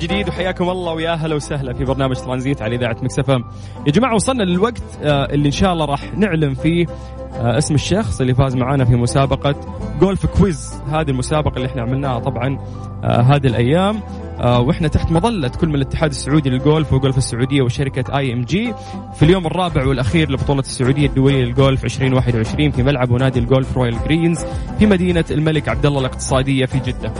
جديد 0.00 0.28
وحياكم 0.28 0.70
الله 0.70 0.92
ويا 0.92 1.12
أهلا 1.12 1.34
وسهلا 1.34 1.72
في 1.72 1.84
برنامج 1.84 2.16
ترانزيت 2.16 2.62
على 2.62 2.76
إذاعة 2.76 2.96
Mix 3.02 3.18
FM. 3.30 3.44
يا 3.86 3.92
جماعة 3.92 4.14
وصلنا 4.14 4.42
للوقت 4.42 4.82
آه، 5.02 5.24
اللي 5.24 5.46
إن 5.46 5.52
شاء 5.52 5.72
الله 5.72 5.84
راح 5.84 6.14
نعلن 6.14 6.54
فيه 6.54 6.86
آه، 7.32 7.58
اسم 7.58 7.74
الشخص 7.74 8.20
اللي 8.20 8.34
فاز 8.34 8.56
معانا 8.56 8.84
في 8.84 8.96
مسابقة 8.96 9.54
جولف 10.00 10.26
quiz 10.26 10.82
هذه 10.90 11.10
المسابقة 11.10 11.56
اللي 11.56 11.66
إحنا 11.66 11.82
عملناها 11.82 12.18
طبعا 12.18 12.58
آه، 13.04 13.20
هذه 13.20 13.46
الأيام 13.46 14.00
وإحنا 14.40 14.88
تحت 14.88 15.12
مظلة 15.12 15.48
كل 15.48 15.68
من 15.68 15.74
الاتحاد 15.74 16.10
السعودي 16.10 16.50
للجولف 16.50 16.92
وجولف 16.92 17.18
السعودية 17.18 17.62
وشركة 17.62 18.18
IMG 18.18 18.74
في 19.14 19.22
اليوم 19.22 19.46
الرابع 19.46 19.86
والأخير 19.86 20.30
لبطولة 20.30 20.60
السعودية 20.60 21.06
الدولية 21.06 21.44
للجولف 21.44 21.84
2021 21.84 22.70
في 22.70 22.82
ملعب 22.82 23.10
ونادي 23.10 23.38
الجولف 23.38 23.76
Royal 23.76 24.04
Greens 24.04 24.44
في 24.78 24.86
مدينة 24.86 25.24
الملك 25.30 25.68
عبد 25.68 25.86
الله 25.86 26.00
الاقتصادية 26.00 26.66
في 26.66 26.78
جدة. 26.78 27.12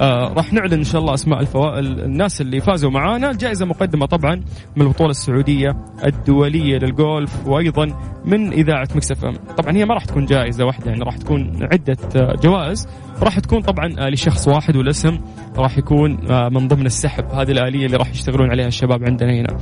آه 0.00 0.32
راح 0.36 0.52
نعلن 0.52 0.72
إن 0.72 0.84
شاء 0.84 1.00
الله 1.00 1.14
أسماء 1.14 1.40
الفوا... 1.40 1.78
الناس 1.78 2.40
اللي 2.40 2.60
فازوا 2.60 2.90
معانا، 2.90 3.30
الجائزة 3.30 3.66
مقدمة 3.66 4.06
طبعا 4.06 4.34
من 4.76 4.82
البطولة 4.82 5.10
السعودية 5.10 5.76
الدولية 6.04 6.78
للجولف 6.78 7.46
وأيضا 7.46 7.86
من 8.24 8.52
إذاعة 8.52 8.88
Mix 8.94 9.24
FM، 9.24 9.34
طبعا 9.56 9.76
هي 9.76 9.84
ما 9.84 9.94
راح 9.94 10.04
تكون 10.04 10.26
جائزة 10.26 10.64
واحدة 10.64 10.90
يعني 10.90 11.02
راح 11.04 11.16
تكون 11.16 11.68
عدة 11.72 11.96
آه، 12.16 12.34
جوائز، 12.42 12.88
راح 13.22 13.38
تكون 13.38 13.60
طبعا 13.60 13.94
آه، 13.98 14.08
لشخص 14.08 14.48
واحد 14.48 14.76
والاسم 14.76 15.18
راح 15.56 15.78
يكون 15.78 16.10
من 16.52 16.68
ضمن 16.68 16.86
السحب 16.86 17.24
هذه 17.24 17.50
الآلية 17.50 17.86
اللي 17.86 17.96
راح 17.96 18.10
يشتغلون 18.10 18.50
عليها 18.50 18.66
الشباب 18.66 19.04
عندنا 19.04 19.32
هنا. 19.32 19.58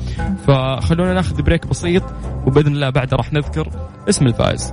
فخلونا 0.47 1.15
ناخذ 1.15 1.43
break 1.43 1.67
بسيط 1.67 2.03
وبإذن 2.47 2.73
الله 2.73 2.91
بعده 2.91 3.17
راح 3.17 3.33
نذكر 3.33 3.69
اسم 4.09 4.27
الفائز. 4.27 4.73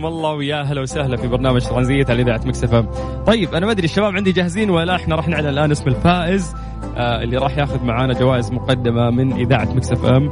جديد 0.00 0.06
وحياكم 0.06 0.06
الله 0.06 0.32
ويا 0.32 0.62
هلا 0.62 0.80
وسهلا 0.80 1.16
في 1.16 1.28
برنامج 1.28 1.64
ترانزيت 1.64 2.10
على 2.10 2.22
إذاعة 2.22 2.40
Mix 2.44 2.64
FM. 2.64 2.84
طيب 3.26 3.54
أنا 3.54 3.66
ما 3.66 3.72
أدري 3.72 3.84
الشباب 3.84 4.16
عندي 4.16 4.32
جاهزين 4.32 4.70
ولا 4.70 4.96
إحنا 4.96 5.16
راح 5.16 5.28
نعلن 5.28 5.48
الآن 5.48 5.70
اسم 5.70 5.88
الفائز 5.88 6.54
آه 6.96 7.22
اللي 7.22 7.36
راح 7.36 7.58
ياخذ 7.58 7.84
معانا 7.84 8.12
جوائز 8.12 8.52
مقدمة 8.52 9.10
من 9.10 9.32
إذاعة 9.32 9.68
Mix 9.74 9.92
FM 9.92 10.30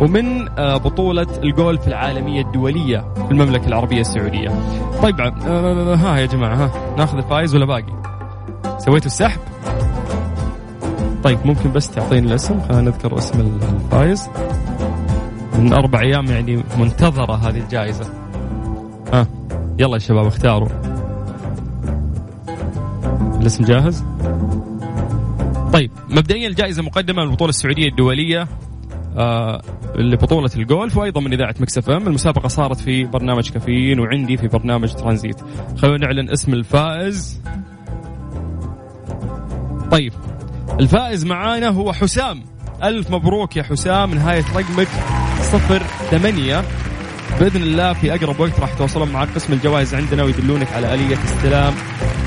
ومن 0.00 0.48
آه 0.58 0.76
بطولة 0.76 1.26
الجولف 1.42 1.88
العالمية 1.88 2.42
الدولية 2.42 3.04
في 3.14 3.30
المملكة 3.30 3.66
العربية 3.66 4.00
السعودية. 4.00 4.50
طيب 5.02 5.20
آه 5.20 5.94
ها 5.94 6.18
يا 6.18 6.26
جماعة 6.26 6.54
ها 6.54 6.70
ناخذ 6.96 7.16
الفائز 7.16 7.54
ولا 7.54 7.66
باقي؟ 7.66 7.92
سويتوا 8.78 9.06
السحب؟ 9.06 9.40
طيب 11.24 11.38
ممكن 11.44 11.72
بس 11.72 11.90
تعطيني 11.90 12.26
الاسم 12.26 12.60
خلينا 12.60 12.82
نذكر 12.82 13.18
اسم 13.18 13.40
الفائز. 13.40 14.28
من 15.58 15.72
أربع 15.72 16.00
أيام 16.00 16.26
يعني 16.26 16.62
منتظرة 16.78 17.34
هذه 17.34 17.58
الجائزة 17.58 18.27
ها. 19.12 19.26
يلا 19.78 19.94
يا 19.94 19.98
شباب 19.98 20.26
اختاروا. 20.26 20.68
الاسم 23.40 23.64
جاهز؟ 23.64 24.04
طيب 25.72 25.90
مبدئيا 26.08 26.48
الجائزة 26.48 26.82
مقدمة 26.82 27.22
من 27.22 27.28
البطوله 27.28 27.48
السعودية 27.48 27.88
الدولية 27.88 28.48
آه 29.16 29.62
لبطولة 29.94 30.50
الجولف 30.56 30.96
وأيضا 30.96 31.20
من 31.20 31.32
إذاعة 31.32 31.54
Mix 31.60 31.78
FM، 31.78 32.06
المسابقة 32.06 32.48
صارت 32.48 32.80
في 32.80 33.04
برنامج 33.04 33.50
كافيين 33.50 34.00
وعندي 34.00 34.36
في 34.36 34.48
برنامج 34.48 34.94
ترانزيت. 34.94 35.36
خلونا 35.76 35.98
نعلن 36.06 36.30
اسم 36.30 36.52
الفائز. 36.54 37.40
طيب 39.90 40.12
الفائز 40.80 41.24
معانا 41.24 41.68
هو 41.68 41.92
حسام. 41.92 42.42
ألف 42.82 43.10
مبروك 43.10 43.56
يا 43.56 43.62
حسام 43.62 44.14
نهاية 44.14 44.44
رقمك 44.56 44.88
صفر 45.42 45.82
ثمانية. 46.10 46.62
بإذن 47.40 47.62
الله 47.62 47.92
في 47.92 48.14
أقرب 48.14 48.40
وقت 48.40 48.60
راح 48.60 48.74
توصلون 48.74 49.12
معك. 49.12 49.28
قسم 49.34 49.52
الجوائز 49.52 49.94
عندنا 49.94 50.22
ويدلونك 50.22 50.72
على 50.72 50.94
آلية 50.94 51.16
استلام 51.24 51.74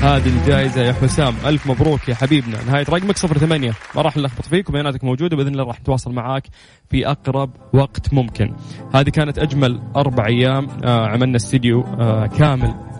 هذه 0.02 0.28
الجائزة. 0.28 0.82
يا 0.82 0.92
حسام 0.92 1.34
ألف 1.46 1.66
مبروك 1.66 2.08
يا 2.08 2.14
حبيبنا. 2.14 2.64
نهاية 2.66 2.86
رقمك 2.88 3.16
صفر 3.16 3.38
ثمانية. 3.38 3.72
ما 3.96 4.02
راح 4.02 4.16
نلخبط 4.16 4.46
فيك 4.46 4.68
وبياناتك 4.68 5.04
موجودة. 5.04 5.36
بإذن 5.36 5.48
الله 5.48 5.64
راح 5.64 5.80
نتواصل 5.80 6.12
معاك 6.12 6.42
في 6.90 7.06
أقرب 7.06 7.50
وقت 7.72 8.14
ممكن. 8.14 8.54
هذه 8.94 9.08
كانت 9.08 9.38
أجمل 9.38 9.82
أربع 9.96 10.26
أيام 10.26 10.68
آه 10.84 11.06
عملنا 11.06 11.36
استديو 11.36 11.80
آه 11.80 12.26
كامل. 12.26 12.91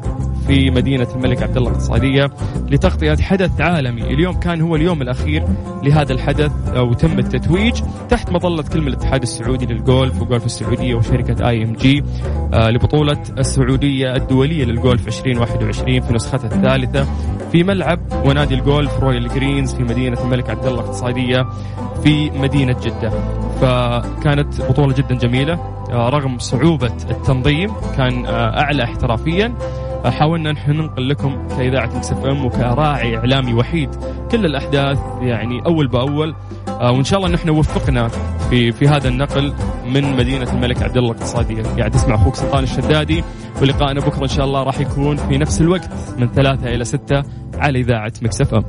في 0.46 0.70
مدينة 0.70 1.08
الملك 1.14 1.42
عبد 1.42 1.56
الله 1.56 1.70
الاقتصادية 1.70 2.30
لتغطية 2.70 3.16
حدث 3.16 3.60
عالمي. 3.60 4.02
اليوم 4.02 4.40
كان 4.40 4.60
هو 4.60 4.76
اليوم 4.76 5.02
الأخير 5.02 5.44
لهذا 5.82 6.12
الحدث 6.12 6.52
وتم 6.76 7.18
التتويج 7.18 7.82
تحت 8.08 8.30
مظلة 8.30 8.62
كل 8.62 8.75
من 8.75 8.88
الاتحاد 8.88 9.22
السعودي 9.22 9.66
للجولف 9.66 10.22
وجولف 10.22 10.46
السعودية 10.46 10.94
وشركة 10.94 11.48
IMG 11.48 12.04
لبطولة 12.54 13.22
السعودية 13.38 14.16
الدولية 14.16 14.64
للجولف 14.64 15.06
2021 15.06 16.00
في 16.00 16.12
نسختها 16.14 16.46
الثالثة 16.56 17.06
في 17.52 17.62
ملعب 17.64 18.00
ونادي 18.24 18.54
الجولف 18.54 19.00
Royal 19.00 19.28
Greens 19.28 19.74
في 19.74 19.82
مدينة 19.82 20.20
الملك 20.24 20.50
عبد 20.50 20.66
الله 20.66 20.80
الاقتصادية 20.80 21.46
في 22.04 22.30
مدينة 22.30 22.76
جدة. 22.82 23.10
فكانت 23.60 24.62
بطولة 24.62 24.94
جدا 24.94 25.14
جميلة 25.14 25.54
آه، 25.90 26.08
رغم 26.08 26.38
صعوبة 26.38 26.92
التنظيم 27.10 27.70
كان 27.96 28.26
آه، 28.26 28.60
أعلى 28.60 28.84
احترافية 28.84 29.54
حاولنا 30.10 30.52
نحن 30.52 30.70
ننقل 30.70 31.08
لكم 31.08 31.48
كإذاعة 31.48 31.96
Mix 31.96 32.12
FM 32.12 32.44
وكراعي 32.44 33.16
إعلامي 33.16 33.54
وحيد 33.54 33.90
كل 34.30 34.46
الأحداث 34.46 34.98
يعني 35.20 35.66
أول 35.66 35.88
بأول. 35.88 36.34
آه، 36.68 36.92
وإن 36.92 37.04
شاء 37.04 37.18
الله 37.18 37.30
نحن 37.30 37.50
وفقنا 37.50 38.08
في 38.50 38.72
في 38.72 38.88
هذا 38.88 39.08
النقل 39.08 39.52
من 39.86 40.16
مدينة 40.16 40.52
الملك 40.52 40.82
عبد 40.82 40.96
الله 40.96 41.10
الاقتصادية. 41.10 41.62
قاعد 41.62 41.90
تسمع 41.90 42.14
أخوك 42.14 42.34
سلطان 42.34 42.64
الشدادي 42.64 43.24
ولقائنا 43.62 44.00
بكرة 44.00 44.22
إن 44.22 44.28
شاء 44.28 44.44
الله 44.44 44.62
راح 44.62 44.80
يكون 44.80 45.16
في 45.16 45.38
نفس 45.38 45.60
الوقت 45.60 45.90
من 46.18 46.28
ثلاثة 46.28 46.68
إلى 46.74 46.84
ستة 46.84 47.22
على 47.54 47.80
إذاعة 47.80 48.12
Mix 48.22 48.40
FM. 48.40 48.64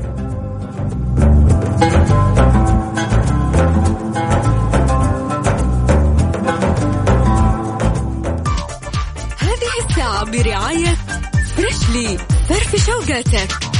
هذه 9.39 11.12
الساعة 11.73 11.93
برعاية 11.93 12.17
فريشلي 12.17 12.17
فرف 12.49 12.85
شوقاتك. 12.85 13.72